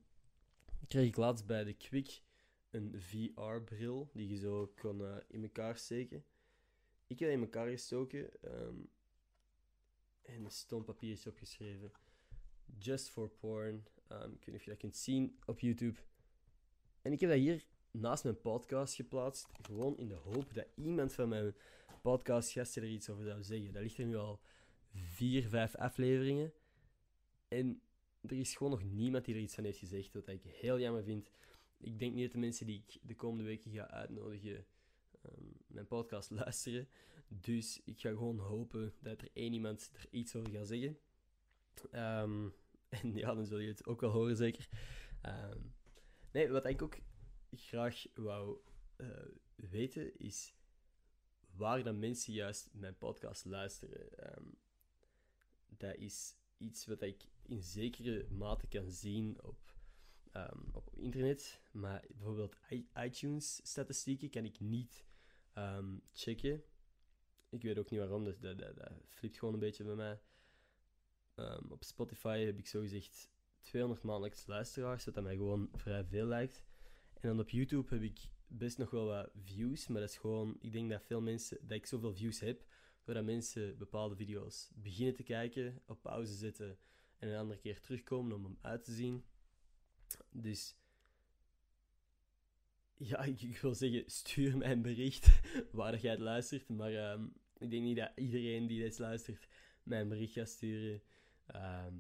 kreeg 0.88 1.08
ik 1.08 1.16
laatst 1.16 1.46
bij 1.46 1.64
de 1.64 1.74
Quick 1.74 2.22
een 2.70 3.02
VR-bril 3.02 4.10
die 4.14 4.28
je 4.28 4.38
zo 4.38 4.74
kon 4.80 5.02
uh, 5.02 5.18
in 5.28 5.44
elkaar 5.44 5.78
steken. 5.78 6.26
Ik 7.08 7.20
heb 7.20 7.30
in 7.30 7.42
elkaar 7.42 7.70
gestoken 7.70 8.30
um, 8.44 8.90
en 10.22 10.46
een 10.46 10.52
stom 10.52 10.84
papier 10.84 11.12
is 11.12 11.28
opgeschreven. 11.28 11.92
Just 12.78 13.10
for 13.10 13.30
porn. 13.30 13.86
Um, 14.12 14.34
ik 14.34 14.46
weet 14.46 14.46
niet 14.46 14.56
of 14.56 14.64
je 14.64 14.70
dat 14.70 14.80
kunt 14.80 14.96
zien 14.96 15.38
op 15.46 15.60
YouTube. 15.60 16.00
En 17.02 17.12
ik 17.12 17.20
heb 17.20 17.30
dat 17.30 17.40
hier 17.40 17.66
naast 17.92 18.24
mijn 18.24 18.42
podcast 18.42 18.94
geplaatst. 18.94 19.48
Gewoon 19.62 19.98
in 19.98 20.08
de 20.08 20.16
hoop 20.16 20.54
dat 20.54 20.68
iemand 20.76 21.14
van 21.14 21.30
mijn 21.30 21.56
podcastgasten 22.02 22.82
er 22.82 22.90
iets 22.90 23.10
over 23.10 23.26
zou 23.26 23.44
zeggen. 23.44 23.74
Dat 23.74 23.82
ligt 23.82 23.98
er 23.98 24.06
nu 24.06 24.16
al 24.16 24.40
vier, 24.94 25.48
vijf 25.50 25.76
afleveringen. 25.76 26.54
En 27.48 27.82
er 28.22 28.40
is 28.40 28.56
gewoon 28.56 28.72
nog 28.72 28.84
niemand 28.84 29.26
die 29.26 29.36
er 29.36 29.42
iets 29.42 29.56
van 29.56 29.64
heeft 29.64 29.78
gezegd. 29.78 30.14
Wat 30.14 30.28
ik 30.28 30.44
heel 30.44 30.80
jammer 30.80 31.04
vind. 31.04 31.32
Ik 31.78 32.00
denk 32.00 32.14
niet 32.14 32.24
dat 32.24 32.32
de 32.32 32.40
mensen 32.40 32.66
die 32.66 32.84
ik 32.88 33.00
de 33.02 33.16
komende 33.16 33.44
weken 33.44 33.72
ga 33.72 33.90
uitnodigen 33.90 34.66
um, 35.26 35.54
mijn 35.68 35.88
podcast 35.88 36.30
luisteren. 36.42 36.88
Dus 37.28 37.82
ik 37.86 38.00
ga 38.00 38.10
gewoon 38.10 38.40
hopen 38.40 38.94
dat 39.00 39.22
er 39.22 39.30
één 39.34 39.54
iemand 39.54 39.92
er 39.94 40.08
iets 40.10 40.36
over 40.36 40.52
gaat 40.52 40.68
zeggen. 40.68 40.98
Um, 41.94 42.54
en 43.02 43.16
ja, 43.16 43.34
dan 43.34 43.46
zul 43.46 43.58
je 43.58 43.68
het 43.68 43.86
ook 43.86 44.02
wel 44.02 44.12
horen, 44.12 44.36
zeker. 44.36 44.68
Um, 45.26 45.74
nee, 46.32 46.50
wat 46.50 46.66
ik 46.66 46.82
ook 46.82 47.00
graag 47.52 48.06
wou 48.14 48.58
uh, 48.98 49.08
weten, 49.56 50.20
is 50.20 50.54
waar 51.56 51.84
dan 51.84 52.00
mensen 52.00 52.34
juist 52.34 52.70
mijn 52.74 52.98
podcast 52.98 53.46
luisteren. 53.46 54.38
Um, 54.38 54.58
dat 55.68 55.96
is 55.96 56.36
iets 56.58 56.86
wat 56.86 57.02
ik 57.02 57.24
in 57.42 57.64
zekere 57.64 58.28
mate 58.30 58.68
kan 58.68 58.92
zien 58.92 59.44
op, 59.44 59.76
um, 60.34 60.70
op 60.72 60.90
internet. 60.96 61.62
Maar 61.72 62.06
bijvoorbeeld 62.10 62.56
iTunes-statistieken 62.96 64.30
kan 64.30 64.46
ik 64.46 64.60
niet 64.60 65.06
checken. 66.14 66.64
Ik 67.50 67.62
weet 67.62 67.80
ook 67.80 67.90
niet 67.90 68.00
waarom, 68.00 68.24
dat, 68.24 68.42
dat, 68.42 68.60
dat, 68.60 68.78
dat 68.78 68.92
flipt 69.08 69.38
gewoon 69.38 69.54
een 69.54 69.60
beetje 69.60 69.84
bij 69.84 69.96
mij. 69.96 70.20
Op 71.70 71.84
Spotify 71.84 72.40
heb 72.40 72.58
ik 72.58 72.68
zogezegd 72.68 73.30
200 73.62 74.04
maandelijks 74.04 74.46
luisteraars, 74.46 75.06
wat 75.06 75.24
mij 75.24 75.36
gewoon 75.36 75.70
vrij 75.74 76.06
veel 76.06 76.26
lijkt. 76.26 76.64
En 77.14 77.28
dan 77.28 77.40
op 77.40 77.50
YouTube 77.50 77.90
heb 77.90 78.02
ik 78.04 78.20
best 78.48 78.78
nog 78.78 78.90
wel 78.90 79.06
wat 79.06 79.32
views, 79.44 79.88
maar 79.88 80.02
dat 80.02 80.10
is 80.10 80.18
gewoon, 80.18 80.58
ik 80.60 80.72
denk 80.72 80.90
dat 80.90 81.04
veel 81.04 81.22
mensen, 81.22 81.58
dat 81.62 81.78
ik 81.78 81.86
zoveel 81.86 82.14
views 82.14 82.40
heb, 82.40 82.66
doordat 83.04 83.24
mensen 83.24 83.78
bepaalde 83.78 84.16
video's 84.16 84.72
beginnen 84.76 85.16
te 85.16 85.24
kijken, 85.24 85.82
op 85.86 86.02
pauze 86.02 86.34
zetten 86.34 86.78
en 87.18 87.30
een 87.30 87.40
andere 87.40 87.60
keer 87.60 87.82
terugkomen 87.82 88.36
om 88.36 88.44
hem 88.44 88.58
uit 88.62 88.84
te 88.84 88.94
zien. 88.94 89.24
Dus 90.30 90.76
ja, 92.98 93.24
ik, 93.38 93.58
wil 93.62 93.76
zeggen, 93.76 94.04
stuur 94.06 94.58
mij 94.58 94.72
een 94.72 94.82
bericht 94.82 95.42
waar 95.72 96.00
jij 96.00 96.12
het 96.12 96.20
luistert, 96.20 96.70
maar 96.70 96.94
ehm, 96.94 97.26
ik 97.58 97.70
denk 97.70 97.84
niet 97.84 97.98
dat 97.98 98.12
iedereen 98.16 98.68
die 98.68 98.82
dit 98.82 99.00
luistert 99.00 99.48
mij 99.84 100.02
een 100.02 100.10
bericht 100.10 100.34
gaat 100.34 100.50
sturen. 100.50 101.02
Ehm, 101.46 101.94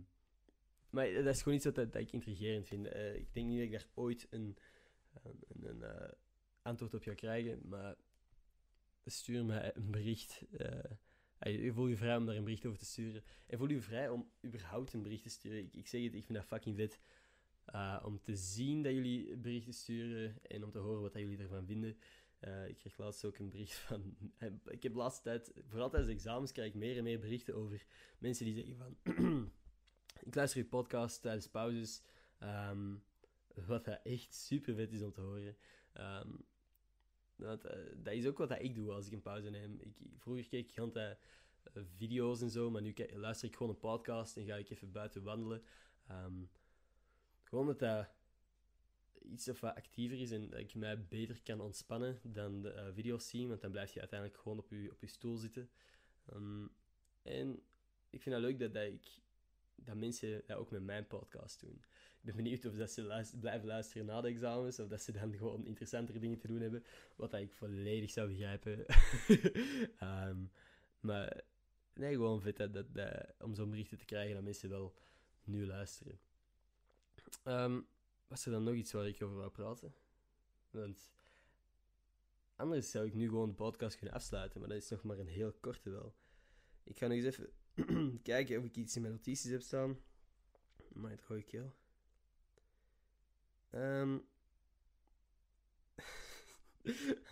maar 0.89 1.13
dat 1.13 1.35
is 1.35 1.41
gewoon 1.41 1.57
iets 1.57 1.65
wat 1.65 1.95
ik 1.95 2.11
intrigerend 2.11 2.67
vind. 2.67 2.85
Uh, 2.85 3.15
ik 3.15 3.33
denk 3.33 3.47
niet 3.47 3.57
dat 3.57 3.65
ik 3.65 3.71
daar 3.71 3.87
ooit 3.93 4.27
een 4.29 4.57
een, 5.23 5.65
een 5.65 5.77
uh, 5.77 6.11
antwoord 6.61 6.93
op 6.93 7.03
jou 7.03 7.17
krijgen, 7.17 7.59
maar 7.63 7.95
stuur 9.05 9.45
me 9.45 9.75
een 9.75 9.91
bericht. 9.91 10.41
Uh, 10.51 11.63
je 11.63 11.73
voel 11.73 11.87
je 11.87 11.97
vrij 11.97 12.17
om 12.17 12.25
daar 12.25 12.35
een 12.35 12.43
bericht 12.43 12.65
over 12.65 12.79
te 12.79 12.85
sturen. 12.85 13.23
En 13.47 13.57
voel 13.57 13.69
je 13.69 13.81
vrij 13.81 14.09
om 14.09 14.29
überhaupt 14.45 14.93
een 14.93 15.01
bericht 15.01 15.23
te 15.23 15.29
sturen. 15.29 15.59
Ik, 15.59 15.75
ik 15.75 15.87
zeg 15.87 16.03
het, 16.03 16.13
ik 16.13 16.25
vind 16.25 16.37
dat 16.37 16.47
fucking 16.47 16.75
vet. 16.75 16.99
Om 18.03 18.21
te 18.21 18.35
zien 18.35 18.83
dat 18.83 18.93
jullie 18.93 19.37
berichten 19.37 19.73
sturen 19.73 20.37
en 20.41 20.63
om 20.63 20.71
te 20.71 20.77
horen 20.77 21.01
wat 21.01 21.13
jullie 21.13 21.37
ervan 21.37 21.65
vinden. 21.65 21.97
Uh, 22.41 22.67
ik 22.67 22.77
kreeg 22.77 22.97
laatst 22.97 23.25
ook 23.25 23.37
een 23.37 23.49
bericht 23.49 23.73
van. 23.73 24.15
Ik 24.65 24.83
heb 24.83 24.91
de 24.91 24.97
laatste 24.97 25.23
tijd, 25.23 25.51
vooral 25.67 25.89
tijdens 25.89 26.11
examens, 26.11 26.51
krijg 26.51 26.67
ik 26.69 26.75
meer 26.75 26.97
en 26.97 27.03
meer 27.03 27.19
berichten 27.19 27.55
over 27.55 27.85
mensen 28.17 28.45
die 28.45 28.53
zeggen 28.53 28.75
van. 28.75 28.95
ik 30.27 30.35
luister 30.35 30.59
je 30.59 30.65
podcast 30.65 31.21
tijdens 31.21 31.49
pauzes. 31.49 32.01
Um, 32.39 33.03
wat 33.65 33.87
echt 33.87 34.35
super 34.35 34.75
vet 34.75 34.91
is 34.91 35.01
om 35.01 35.11
te 35.11 35.21
horen. 35.21 35.57
Um, 35.93 36.45
dat, 37.35 37.65
uh, 37.65 37.71
dat 37.95 38.13
is 38.13 38.27
ook 38.27 38.37
wat 38.37 38.49
dat 38.49 38.61
ik 38.61 38.75
doe 38.75 38.91
als 38.91 39.07
ik 39.07 39.13
een 39.13 39.21
pauze 39.21 39.49
neem. 39.49 39.79
Ik, 39.79 39.95
vroeger 40.17 40.47
keek 40.47 40.71
ik 40.71 40.79
altijd 40.79 41.17
video's 41.97 42.41
en 42.41 42.49
zo, 42.49 42.69
maar 42.69 42.81
nu 42.81 42.93
luister 43.13 43.47
ik 43.47 43.55
gewoon 43.55 43.71
een 43.71 43.79
podcast 43.79 44.37
en 44.37 44.45
ga 44.45 44.55
ik 44.55 44.69
even 44.69 44.91
buiten 44.91 45.23
wandelen. 45.23 45.63
Um, 46.11 46.49
gewoon 47.43 47.65
dat 47.65 47.79
dat 47.79 48.09
iets 49.23 49.49
of 49.49 49.59
wat 49.59 49.75
actiever 49.75 50.19
is 50.19 50.31
en 50.31 50.49
dat 50.49 50.59
ik 50.59 50.75
mij 50.75 51.05
beter 51.07 51.41
kan 51.43 51.61
ontspannen 51.61 52.19
dan 52.23 52.61
de 52.61 52.73
uh, 52.73 52.93
video's 52.93 53.29
zien, 53.29 53.47
want 53.47 53.61
dan 53.61 53.71
blijf 53.71 53.93
je 53.93 53.99
uiteindelijk 53.99 54.39
gewoon 54.39 54.57
op 54.57 54.69
je, 54.69 54.91
op 54.91 55.09
stoel 55.09 55.37
zitten. 55.37 55.69
Um, 56.33 56.71
en 57.21 57.61
ik 58.09 58.21
vind 58.21 58.35
het 58.35 58.43
leuk 58.43 58.59
dat, 58.59 58.73
dat, 58.73 58.83
ik, 58.83 59.05
dat 59.75 59.95
mensen 59.95 60.43
dat 60.45 60.57
ook 60.57 60.71
met 60.71 60.83
mijn 60.83 61.07
podcast 61.07 61.59
doen 61.59 61.81
ik 62.21 62.27
ben 62.27 62.35
benieuwd 62.35 62.65
of 62.65 62.75
dat 62.75 62.91
ze 62.91 63.37
blijven 63.39 63.67
luisteren 63.67 64.05
na 64.05 64.21
de 64.21 64.27
examens, 64.27 64.79
of 64.79 64.87
dat 64.87 65.01
ze 65.01 65.11
dan 65.11 65.33
gewoon 65.37 65.65
interessantere 65.65 66.19
dingen 66.19 66.37
te 66.37 66.47
doen 66.47 66.61
hebben, 66.61 66.83
wat 67.15 67.33
ik 67.33 67.51
volledig 67.51 68.11
zou 68.11 68.27
begrijpen. 68.27 68.85
um, 70.01 70.51
maar 70.99 71.41
nee, 71.93 72.13
gewoon 72.13 72.41
vet 72.41 72.57
dat, 72.57 72.73
dat, 72.73 73.33
om 73.39 73.55
zo'n 73.55 73.69
berichten 73.69 73.97
te 73.97 74.05
krijgen 74.05 74.35
dat 74.35 74.43
mensen 74.43 74.69
wel 74.69 74.95
nu 75.43 75.65
luisteren. 75.65 76.19
Ehm, 77.43 77.81
was 78.31 78.45
er 78.45 78.51
dan 78.51 78.63
nog 78.63 78.73
iets 78.73 78.91
waar 78.91 79.07
ik 79.07 79.21
over 79.23 79.37
wou 79.37 79.51
praten? 79.51 79.93
Want 80.69 81.11
anders 82.55 82.91
zou 82.91 83.05
ik 83.05 83.13
nu 83.13 83.27
gewoon 83.27 83.49
de 83.49 83.55
podcast 83.55 83.97
kunnen 83.97 84.15
afsluiten, 84.15 84.59
maar 84.59 84.69
dat 84.69 84.77
is 84.77 84.89
nog 84.89 85.03
maar 85.03 85.19
een 85.19 85.27
heel 85.27 85.53
korte 85.53 85.89
wel. 85.89 86.15
Ik 86.83 86.97
ga 86.97 87.07
nog 87.07 87.17
eens 87.17 87.25
even 87.25 87.53
kijken 88.23 88.57
of 88.57 88.65
ik 88.65 88.75
iets 88.75 88.95
in 88.95 89.01
mijn 89.01 89.13
notities 89.13 89.51
heb 89.51 89.61
staan. 89.61 89.99
Maar 90.93 91.11
het 91.11 91.21
gooi 91.21 91.39
ik 91.39 91.51
heel. 91.51 91.75
Um, 93.73 94.27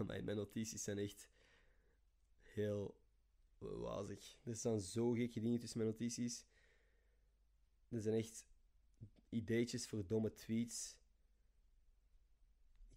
mijn 0.05 0.35
notities 0.35 0.83
zijn 0.83 0.97
echt 0.97 1.29
heel 2.41 2.99
wazig. 3.57 4.37
Er 4.43 4.55
staan 4.55 4.81
zo 4.81 5.11
gekke 5.11 5.39
dingen 5.39 5.59
tussen 5.59 5.77
mijn 5.77 5.89
notities. 5.89 6.45
Er 7.89 8.01
zijn 8.01 8.15
echt 8.15 8.48
ideetjes 9.29 9.87
voor 9.87 10.07
domme 10.07 10.33
tweets. 10.33 10.95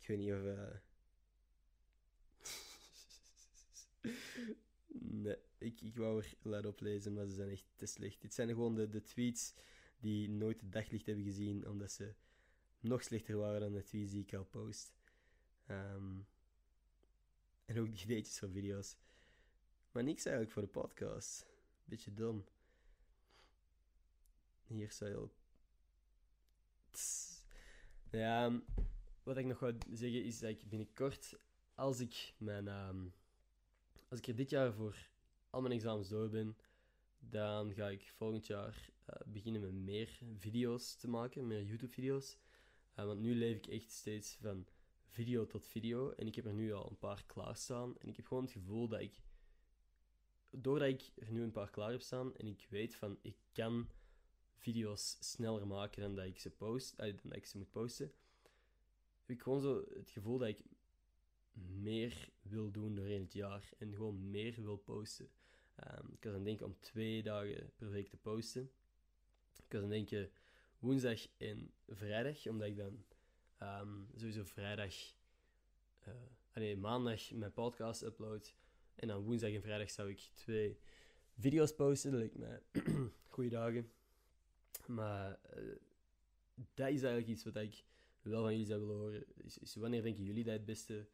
Ik 0.01 0.07
weet 0.07 0.18
niet 0.18 0.33
of. 0.33 0.42
Uh... 0.42 0.71
nee, 5.23 5.37
ik, 5.59 5.81
ik 5.81 5.97
wou 5.97 6.23
er 6.23 6.35
luid 6.42 6.66
op 6.66 6.81
lezen, 6.81 7.12
maar 7.12 7.27
ze 7.27 7.35
zijn 7.35 7.51
echt 7.51 7.64
te 7.77 7.87
slecht. 7.87 8.21
Dit 8.21 8.35
zijn 8.35 8.49
gewoon 8.49 8.75
de, 8.75 8.88
de 8.88 9.03
tweets 9.03 9.55
die 10.01 10.31
nooit 10.31 10.61
het 10.61 10.73
daglicht 10.73 11.07
hebben 11.07 11.25
gezien, 11.25 11.68
omdat 11.68 11.92
ze 11.92 12.14
nog 12.81 13.03
slechter 13.03 13.37
waren 13.37 13.61
dan 13.61 13.73
de 13.73 13.83
tweets 13.83 14.12
die 14.12 14.23
ik 14.23 14.35
al 14.35 14.45
post. 14.45 14.92
Um, 15.68 16.27
en 17.64 17.79
ook 17.79 17.90
die 17.90 18.03
ideetjes 18.03 18.38
voor 18.38 18.51
video's. 18.51 18.97
Maar 19.92 20.03
niks 20.03 20.25
eigenlijk 20.25 20.55
voor 20.55 20.62
de 20.62 20.68
podcast. 20.68 21.47
Beetje 21.85 22.14
dom. 22.14 22.45
Hier 24.66 24.92
zou 24.92 25.11
je 25.11 25.16
Ja, 28.11 28.44
ehm, 28.44 28.59
wat 29.22 29.37
ik 29.37 29.46
nog 29.46 29.59
wil 29.59 29.74
zeggen 29.92 30.24
is 30.24 30.38
dat 30.38 30.50
ik 30.50 30.68
binnenkort, 30.68 31.35
als 31.74 32.00
ik 32.00 32.35
mijn... 32.38 32.68
Um, 32.68 33.14
als 34.09 34.18
ik 34.18 34.26
er 34.26 34.37
dit 34.37 34.50
jaar 34.50 34.72
voor 34.72 35.11
al 35.50 35.61
mijn 35.61 35.74
examens 35.74 36.09
door 36.09 36.28
ben, 36.28 36.57
dan 37.18 37.74
ga 37.74 37.88
ik 37.88 38.12
volgend 38.16 38.46
jaar 38.46 38.90
uh, 39.11 39.33
beginnen 39.33 39.61
met 39.61 39.72
meer 39.72 40.18
video's 40.38 40.94
te 40.94 41.09
maken, 41.09 41.46
meer 41.46 41.62
YouTube-video's. 41.62 42.37
Uh, 42.98 43.05
want 43.05 43.20
nu 43.20 43.35
leef 43.35 43.57
ik 43.57 43.66
echt 43.66 43.90
steeds 43.90 44.37
van 44.40 44.66
video 45.09 45.46
tot 45.46 45.66
video. 45.66 46.11
En 46.11 46.26
ik 46.26 46.35
heb 46.35 46.46
er 46.46 46.55
nu 46.55 46.72
al 46.72 46.90
een 46.90 46.98
paar 46.98 47.24
klaarstaan. 47.26 47.98
En 47.98 48.09
ik 48.09 48.16
heb 48.16 48.26
gewoon 48.26 48.42
het 48.42 48.52
gevoel 48.52 48.88
dat 48.88 49.00
ik, 49.00 49.22
doordat 50.50 50.88
ik 50.88 51.11
er 51.16 51.33
nu 51.33 51.42
een 51.42 51.52
paar 51.52 51.70
klaar 51.70 51.90
heb 51.90 52.00
staan 52.00 52.37
en 52.37 52.46
ik 52.46 52.66
weet 52.70 52.94
van 52.94 53.18
ik 53.22 53.37
kan 53.52 53.88
video's 54.62 55.16
sneller 55.20 55.66
maken 55.66 56.03
dan 56.03 56.14
dat 56.14 56.25
ik 56.25 56.38
ze 56.38 56.51
post, 56.51 56.92
uh, 56.92 56.98
dan 56.98 57.18
dat 57.22 57.37
ik 57.37 57.46
ze 57.46 57.59
moet 57.59 57.70
posten, 57.70 58.12
heb 59.20 59.31
ik 59.37 59.42
gewoon 59.42 59.61
zo 59.61 59.85
het 59.94 60.11
gevoel 60.11 60.38
dat 60.38 60.48
ik 60.48 60.62
meer 61.81 62.29
wil 62.42 62.70
doen 62.70 62.94
doorheen 62.94 63.22
het 63.22 63.33
jaar 63.33 63.70
en 63.79 63.94
gewoon 63.94 64.31
meer 64.31 64.62
wil 64.62 64.77
posten. 64.77 65.31
Um, 65.85 66.12
ik 66.12 66.20
kan 66.20 66.33
dan 66.33 66.44
denken 66.44 66.66
om 66.66 66.77
twee 66.81 67.22
dagen 67.22 67.72
per 67.77 67.90
week 67.90 68.09
te 68.09 68.16
posten. 68.16 68.70
Ik 69.57 69.68
kan 69.68 69.81
dan 69.81 69.90
denken 69.90 70.31
woensdag 70.79 71.27
en 71.37 71.72
vrijdag, 71.88 72.46
omdat 72.46 72.68
ik 72.68 72.77
dan 72.77 73.05
um, 73.62 74.09
sowieso 74.14 74.44
vrijdag, 74.44 74.94
nee, 76.55 76.77
maandag 76.77 77.31
mijn 77.31 77.53
podcast 77.53 78.03
upload. 78.03 78.55
En 78.94 79.09
dan 79.09 79.22
woensdag 79.22 79.51
en 79.51 79.62
vrijdag 79.62 79.90
zou 79.90 80.11
ik 80.11 80.31
twee 80.35 80.79
video's 81.38 81.75
posten. 81.75 82.11
Dat 82.11 82.20
lijkt 82.20 82.38
mij 82.38 82.62
goede 83.29 83.51
dagen. 83.51 83.90
Maar 84.87 85.38
uh, 85.56 85.76
dat 86.74 86.88
is 86.88 87.02
eigenlijk 87.02 87.26
iets 87.26 87.44
wat 87.44 87.56
ik 87.56 87.85
wel 88.22 88.42
van 88.42 88.50
jullie 88.50 88.66
zou 88.66 88.80
willen 88.80 88.96
horen. 88.96 89.24
Is, 89.37 89.58
is 89.58 89.74
wanneer 89.74 90.02
denken 90.02 90.24
jullie 90.24 90.44
dat 90.44 90.52
het 90.52 90.64
beste, 90.64 91.08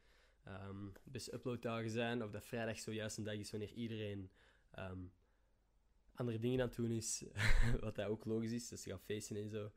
um, 0.46 0.92
beste 1.04 1.34
uploaddagen 1.34 1.90
zijn? 1.90 2.22
Of 2.24 2.30
dat 2.30 2.44
vrijdag 2.44 2.78
zojuist 2.78 3.16
een 3.16 3.24
dag 3.24 3.34
is 3.34 3.50
wanneer 3.50 3.72
iedereen 3.72 4.30
um, 4.78 5.12
andere 6.14 6.38
dingen 6.38 6.60
aan 6.60 6.66
het 6.66 6.76
doen 6.76 6.90
is. 6.90 7.24
wat 7.80 7.94
dat 7.94 8.06
ook 8.06 8.24
logisch 8.24 8.52
is. 8.52 8.68
Dus 8.68 8.82
ze 8.82 8.88
gaan 8.88 9.00
feesten 9.00 9.36
en 9.36 9.48
zo. 9.48 9.72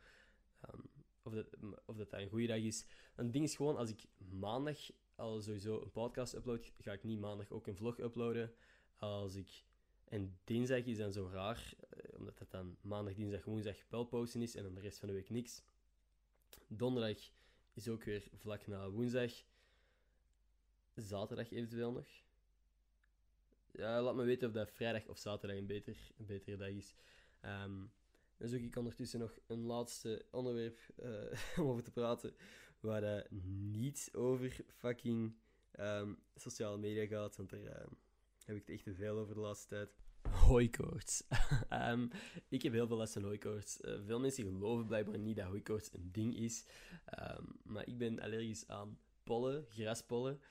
Um, 0.73 0.89
of 1.23 1.33
dat, 1.33 1.47
of 1.85 1.95
dat, 1.95 2.09
dat 2.09 2.19
een 2.19 2.29
goede 2.29 2.47
dag 2.47 2.57
is. 2.57 2.85
Een 3.15 3.31
ding 3.31 3.43
is 3.43 3.55
gewoon, 3.55 3.77
als 3.77 3.89
ik 3.89 4.03
maandag 4.17 4.77
al 5.15 5.41
sowieso 5.41 5.81
een 5.81 5.91
podcast 5.91 6.33
upload, 6.33 6.71
ga 6.79 6.91
ik 6.91 7.03
niet 7.03 7.19
maandag 7.19 7.51
ook 7.51 7.67
een 7.67 7.75
vlog 7.75 7.99
uploaden. 7.99 8.53
Als 8.95 9.35
ik... 9.35 9.63
En 10.11 10.37
dinsdag 10.43 10.85
is 10.85 10.97
dan 10.97 11.13
zo 11.13 11.29
raar, 11.33 11.73
eh, 11.89 12.19
omdat 12.19 12.39
het 12.39 12.51
dan 12.51 12.77
maandag, 12.81 13.13
dinsdag, 13.13 13.45
woensdag 13.45 13.77
wel 13.89 14.03
posten 14.03 14.41
is 14.41 14.55
en 14.55 14.63
dan 14.63 14.73
de 14.73 14.81
rest 14.81 14.99
van 14.99 15.07
de 15.07 15.13
week 15.13 15.29
niks. 15.29 15.63
Donderdag 16.67 17.17
is 17.73 17.87
ook 17.87 18.03
weer 18.03 18.27
vlak 18.33 18.67
na 18.67 18.89
woensdag. 18.89 19.31
Zaterdag 20.95 21.51
eventueel 21.51 21.91
nog. 21.91 22.07
Ja, 23.71 24.01
laat 24.01 24.15
me 24.15 24.23
weten 24.23 24.47
of 24.47 24.53
dat 24.53 24.71
vrijdag 24.71 25.07
of 25.07 25.17
zaterdag 25.17 25.57
een, 25.57 25.65
beter, 25.65 25.97
betere 26.17 26.57
dag 26.57 26.69
is. 26.69 26.95
Um, 27.45 27.91
dan 28.37 28.49
zoek 28.49 28.61
ik 28.61 28.75
ondertussen 28.75 29.19
nog 29.19 29.39
een 29.47 29.65
laatste 29.65 30.25
onderwerp 30.31 30.79
uh, 31.03 31.57
om 31.59 31.69
over 31.69 31.83
te 31.83 31.91
praten, 31.91 32.35
waar 32.79 33.03
uh, 33.03 33.39
niet 33.71 34.09
over 34.13 34.65
fucking 34.67 35.35
um, 35.79 36.19
sociale 36.35 36.77
media 36.77 37.05
gaat, 37.05 37.35
want 37.35 37.49
daar 37.49 37.59
uh, 37.59 37.85
heb 38.51 38.61
ik 38.61 38.67
het 38.67 38.75
echt 38.75 38.83
te 38.83 38.93
veel 38.93 39.17
over 39.17 39.33
de 39.33 39.39
laatste 39.39 39.67
tijd. 39.67 39.95
Hooikoorts. 40.29 41.23
um, 41.69 42.09
ik 42.49 42.61
heb 42.61 42.73
heel 42.73 42.87
veel 42.87 42.97
last 42.97 43.13
van 43.13 43.23
hooikoorts. 43.23 43.77
veel 43.81 44.19
mensen 44.19 44.43
geloven 44.43 44.87
blijkbaar 44.87 45.19
niet 45.19 45.35
dat 45.35 45.45
hooikoorts 45.45 45.93
een 45.93 46.11
ding 46.11 46.35
is, 46.35 46.65
um, 47.19 47.59
maar 47.63 47.87
ik 47.87 47.97
ben 47.97 48.19
allergisch 48.19 48.67
aan 48.67 48.99
pollen, 49.23 49.65
graspollen. 49.69 50.41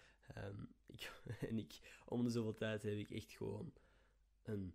ik, 0.87 1.13
en 1.49 1.59
ik, 1.59 2.01
om 2.05 2.25
de 2.25 2.31
zoveel 2.31 2.55
tijd 2.55 2.83
heb 2.83 2.97
ik 2.97 3.11
echt 3.11 3.33
gewoon 3.33 3.73
een 4.43 4.75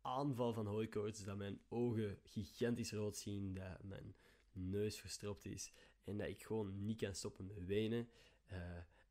aanval 0.00 0.52
van 0.52 0.66
hooikoorts 0.66 1.24
dat 1.24 1.36
mijn 1.36 1.60
ogen 1.68 2.18
gigantisch 2.22 2.92
rood 2.92 3.16
zien, 3.16 3.54
dat 3.54 3.82
mijn 3.82 4.16
neus 4.52 4.98
verstropt 4.98 5.44
is 5.44 5.72
en 6.04 6.18
dat 6.18 6.28
ik 6.28 6.42
gewoon 6.42 6.84
niet 6.84 7.00
kan 7.00 7.14
stoppen 7.14 7.46
met 7.46 7.66
wenen 7.66 8.08
uh, 8.52 8.58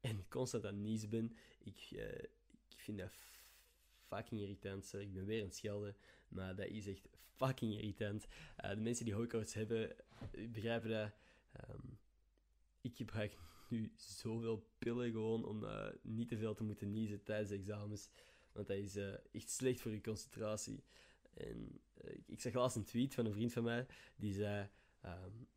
en 0.02 0.28
constant 0.30 0.65
aan 0.65 0.82
nies 0.82 1.08
ben. 1.08 1.36
Ik, 1.63 1.91
ik 1.91 2.30
vind 2.88 3.00
dat 3.00 3.12
fucking 4.08 4.41
irritant. 4.41 4.93
Ik 4.93 5.13
ben 5.13 5.26
weer 5.26 5.39
aan 5.39 5.47
het 5.47 5.56
schelden, 5.56 5.95
maar 6.28 6.56
dat 6.56 6.67
is 6.67 6.88
echt 6.88 7.08
fucking 7.36 7.73
irritant. 7.73 8.28
Uh, 8.65 8.69
de 8.69 8.76
mensen 8.76 9.06
die 9.06 9.13
hooikoorts 9.13 9.54
hebben, 9.54 9.95
begrijpen 10.32 10.89
dat. 10.89 11.12
Um, 11.69 12.00
ik 12.82 12.95
gebruik 12.95 13.38
nu 13.69 13.91
zoveel 13.95 14.67
pillen 14.78 15.12
gewoon 15.12 15.45
om 15.45 15.65
niet 16.02 16.28
te 16.28 16.38
veel 16.38 16.54
te 16.54 16.63
moeten 16.63 16.91
niezen 16.91 17.23
tijdens 17.23 17.50
de 17.50 17.56
examens. 17.56 18.10
Want 18.52 18.67
dat 18.67 18.78
is 18.78 18.95
echt 19.32 19.50
slecht 19.50 19.82
voor 19.82 19.91
je 19.91 20.02
concentratie. 20.02 20.84
En 21.34 21.82
ik 22.26 22.41
zag 22.41 22.54
laatst 22.54 22.78
een 22.78 22.84
tweet 22.84 23.13
van 23.13 23.26
een 23.26 23.34
vriend 23.34 23.54
van 23.54 23.63
mij 23.63 23.86
die 24.15 24.34
zei. 24.34 24.69
Um, 25.06 25.47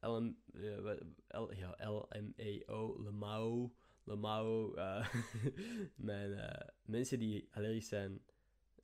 LM, 0.00 0.36
uh, 0.52 0.92
L, 1.28 1.52
ja, 1.52 1.76
LMAO, 1.78 3.02
LMAO, 3.02 3.74
LMAO. 4.08 4.76
Uh, 4.76 5.14
mijn, 5.96 6.56
mensen 6.96 7.18
die 7.18 7.48
allergisch 7.50 7.88
zijn, 7.88 8.22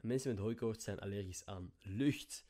mensen 0.01 0.31
met 0.31 0.39
hooikoorts 0.39 0.85
zijn 0.85 0.99
allergisch 0.99 1.47
aan 1.47 1.73
lucht. 1.83 2.45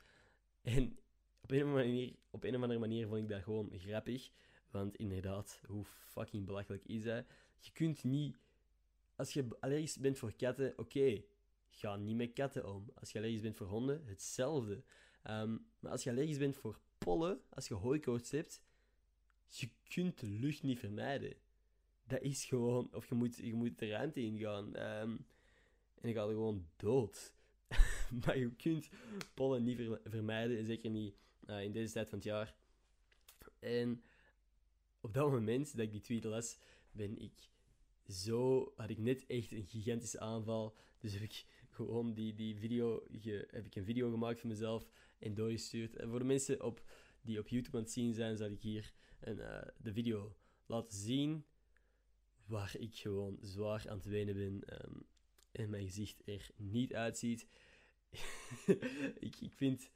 En 0.63 0.99
op 1.41 1.51
een, 1.51 2.17
op 2.31 2.45
een 2.45 2.57
of 2.57 2.63
andere 2.63 2.81
manier 2.81 3.07
vond 3.07 3.21
ik 3.21 3.29
dat 3.29 3.43
gewoon 3.43 3.73
grappig. 3.77 4.31
Want 4.71 4.97
inderdaad, 4.97 5.61
hoe 5.67 5.85
fucking 5.85 6.47
belachelijk 6.47 6.85
is 6.85 7.03
dat? 7.03 7.25
Je 7.61 7.73
kunt 7.73 8.05
niet 8.05 8.37
als 9.17 9.33
je 9.33 9.47
allergisch 9.61 9.99
bent 9.99 10.19
voor 10.19 10.33
katten, 10.33 10.79
oké, 10.79 11.23
ga 11.71 11.97
niet 11.97 12.17
met 12.17 12.33
katten 12.33 12.75
om. 12.75 12.91
Als 12.95 13.13
je 13.13 13.19
allergisch 13.19 13.41
bent 13.41 13.57
voor 13.57 13.67
honden, 13.67 14.07
hetzelfde. 14.07 14.83
Ehm, 15.23 15.57
maar 15.79 15.93
als 15.93 16.05
je 16.05 16.11
allergisch 16.11 16.39
bent 16.39 16.57
voor 16.57 16.79
pollen, 16.99 17.41
als 17.49 17.69
je 17.69 17.75
hooikoorts 17.75 18.31
hebt, 18.31 18.63
je 19.49 19.69
kunt 19.89 20.21
de 20.21 20.27
lucht 20.27 20.63
niet 20.63 20.79
vermijden. 20.79 21.35
Dat 22.07 22.23
is 22.23 22.45
gewoon, 22.45 22.95
of 22.95 23.09
je 23.09 23.15
moet, 23.15 23.37
je 23.37 23.55
moet 23.55 23.79
de 23.79 23.89
ruimte 23.89 24.21
ingaan. 24.21 24.77
Um, 25.01 25.27
en 26.01 26.13
gaat 26.13 26.29
er 26.29 26.35
gewoon 26.35 26.67
dood. 26.77 27.35
maar 28.25 28.39
je 28.39 28.55
kunt 28.55 28.89
pollen 29.35 29.65
niet 29.65 29.81
vermijden, 30.05 30.65
zeker 30.65 30.91
niet 30.91 31.15
uh, 31.47 31.63
in 31.63 31.73
deze 31.73 31.93
tijd 31.93 32.09
van 32.09 32.19
het 32.19 32.27
jaar. 32.27 32.55
En 33.59 34.03
op 35.01 35.15
dat 35.15 35.31
moment 35.31 35.77
dat 35.77 35.87
ik 35.87 35.93
die 35.93 36.01
tweet 36.01 36.25
las, 36.25 36.59
ben 36.93 37.19
ik 37.19 37.33
zo 38.09 38.73
had 38.77 38.91
ik 38.91 38.99
net 38.99 39.27
echt 39.27 39.53
een 39.53 39.67
gigantische 39.67 40.21
aanval. 40.21 40.77
Dus 40.99 41.13
heb 41.13 41.23
ik 41.23 41.45
gewoon 41.71 42.15
die, 42.15 42.35
die 42.35 42.59
video, 42.59 43.07
heb 43.51 43.67
ik 43.67 43.75
een 43.75 43.85
video 43.85 44.11
gemaakt 44.11 44.41
van 44.41 44.49
mezelf 44.49 44.91
en 45.19 45.35
doorgestuurd. 45.35 45.97
En 45.97 46.09
voor 46.09 46.19
de 46.19 46.25
mensen 46.25 46.63
op, 46.63 46.85
die 47.21 47.39
op 47.39 47.49
YouTube 47.49 47.77
aan 47.77 47.83
het 47.83 47.93
zien 47.93 48.15
zijn, 48.15 48.37
zal 48.37 48.51
ik 48.51 48.63
hier 48.63 48.93
een, 49.21 49.39
uh, 49.39 49.63
de 49.77 49.93
video 49.93 50.37
laten 50.67 50.99
zien. 50.99 51.45
Waar 52.47 52.77
ik 52.79 52.95
gewoon 52.95 53.39
zwaar 53.41 53.85
aan 53.89 53.97
het 53.97 54.07
wenen 54.07 54.35
ben. 54.35 54.85
Um, 54.85 55.07
en 55.53 55.71
mijn 55.71 55.85
gezicht 55.85 56.23
er 56.25 56.51
niet 56.57 56.95
uitziet. 56.95 57.47
ik, 59.19 59.37
ik 59.41 59.53
vind 59.53 59.91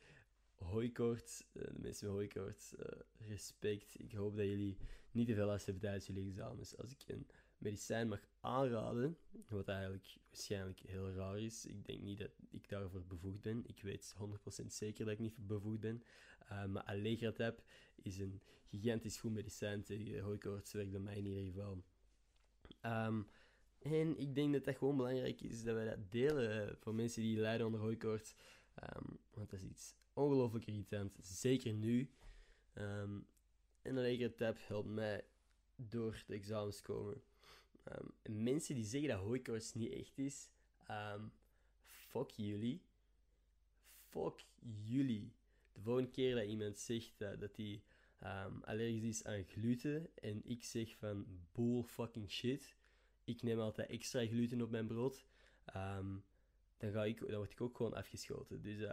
hooikoorts, 0.54 1.44
uh, 1.52 1.62
de 1.62 1.78
mensen 1.78 2.06
met 2.06 2.16
hooikoorts, 2.16 2.74
respect. 3.18 4.00
Ik 4.00 4.12
hoop 4.12 4.37
dat 4.37 4.46
jullie 4.46 4.76
niet 5.11 5.26
te 5.26 5.34
veel 5.34 5.46
last 5.46 5.64
hebben 5.64 5.82
tijdens 5.82 6.06
jullie 6.06 6.28
examens. 6.28 6.76
Als 6.76 6.92
ik 6.92 7.04
een 7.06 7.26
medicijn 7.58 8.08
mag 8.08 8.20
aanraden, 8.40 9.16
wat 9.48 9.68
eigenlijk 9.68 10.16
waarschijnlijk 10.30 10.80
heel 10.80 11.12
raar 11.12 11.38
is. 11.38 11.66
Ik 11.66 11.84
denk 11.84 12.00
niet 12.00 12.18
dat 12.18 12.30
ik 12.50 12.68
daarvoor 12.68 13.04
bevoegd 13.04 13.40
ben. 13.40 13.62
Ik 13.66 13.82
weet 13.82 14.16
100% 14.62 14.66
zeker 14.66 15.04
dat 15.04 15.14
ik 15.14 15.20
niet 15.20 15.46
bevoegd 15.46 15.80
ben. 15.80 16.02
Uh, 16.42 16.64
maar 16.64 16.82
Allegratap 16.82 17.62
is 17.94 18.18
een 18.18 18.40
gigantisch 18.64 19.18
goed 19.18 19.32
medicijn 19.32 19.82
tegen 19.82 20.20
hooikoorts, 20.20 20.72
werkt 20.72 20.90
bij 20.90 21.00
mij 21.00 21.16
in 21.16 21.26
ieder 21.26 21.44
geval. 21.44 21.84
Um, 22.83 23.28
en 23.78 24.18
ik 24.18 24.35
denk 24.35 24.52
dat 24.52 24.64
dat 24.64 24.76
gewoon 24.76 24.96
belangrijk 24.96 25.40
is 25.40 25.62
dat 25.62 25.74
wij 25.74 25.85
dat 25.85 26.11
delen 26.11 26.76
voor 26.78 26.94
mensen 26.94 27.22
die 27.22 27.38
lijden 27.38 27.66
onder 27.66 27.81
hooikoorts. 27.81 28.35
Um, 28.83 29.18
want 29.35 29.50
dat 29.50 29.61
is 29.61 29.66
iets 29.66 29.94
ongelooflijk 30.12 30.66
irritant, 30.66 31.18
zeker 31.22 31.72
nu. 31.72 32.11
Um, 32.74 33.26
en 33.83 33.96
Allegratap 33.96 34.57
helpt 34.61 34.88
mij 34.88 35.24
door 35.76 36.24
de 36.26 36.35
examens 36.35 36.83
komen. 36.83 37.22
Mensen 38.22 38.74
die 38.74 38.85
zeggen 38.85 39.09
dat 39.09 39.18
hooikoorts 39.18 39.74
niet 39.74 39.92
echt 39.92 40.18
is, 40.18 40.50
fuck 41.83 42.31
jullie. 42.31 42.83
Fuck 44.09 44.44
jullie. 44.85 45.33
De 45.72 45.81
volgende 45.81 46.11
keer 46.11 46.35
dat 46.35 46.44
iemand 46.44 46.78
zegt 46.78 47.12
dat, 47.16 47.40
dat 47.40 47.57
hij 47.57 47.83
um, 48.24 48.62
allergisch 48.64 49.02
is 49.02 49.24
aan 49.24 49.44
gluten 49.44 50.09
en 50.14 50.42
ik 50.44 50.64
zeg 50.64 50.96
van 50.96 51.26
bull 51.52 51.83
fucking 51.83 52.31
shit, 52.31 52.76
ik 53.24 53.42
neem 53.42 53.59
altijd 53.59 53.88
extra 53.88 54.26
gluten 54.26 54.62
op 54.62 54.70
mijn 54.70 54.87
brood, 54.87 55.26
dan, 56.78 56.92
ga 56.92 57.04
ik, 57.04 57.20
dan 57.20 57.37
word 57.37 57.50
ik 57.50 57.61
ook 57.61 57.76
gewoon 57.76 57.94
afgeschoten. 57.94 58.62
Dus 58.62 58.88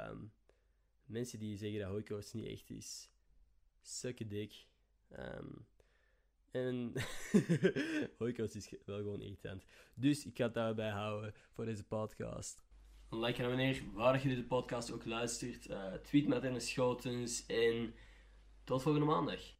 mensen 1.05 1.39
die 1.39 1.57
zeggen 1.57 1.79
dat 1.79 1.89
hooikoorts 1.89 2.33
niet 2.33 2.47
echt 2.47 2.69
is, 2.69 3.09
dick. 4.27 4.65
Um, 5.19 5.65
en 6.55 6.93
hooikoorts 8.17 8.55
is 8.55 8.73
wel 8.85 8.97
gewoon 8.97 9.21
irritant. 9.21 9.63
Dus 9.93 10.25
ik 10.25 10.38
ga 10.38 10.43
het 10.43 10.53
daarbij 10.53 10.89
houden 10.89 11.33
voor 11.51 11.65
deze 11.65 11.83
podcast. 11.83 12.63
Like 13.09 13.43
en 13.43 13.47
wanneer 13.47 13.83
waar 13.93 14.21
je 14.21 14.29
deze 14.29 14.43
podcast 14.43 14.91
ook 14.91 15.05
luistert. 15.05 15.69
Uh, 15.69 15.93
tweet 15.93 16.27
met 16.27 16.43
Ernest 16.43 16.67
Schotens 16.67 17.45
en 17.45 17.93
tot 18.65 18.82
volgende 18.82 19.08
maandag. 19.08 19.54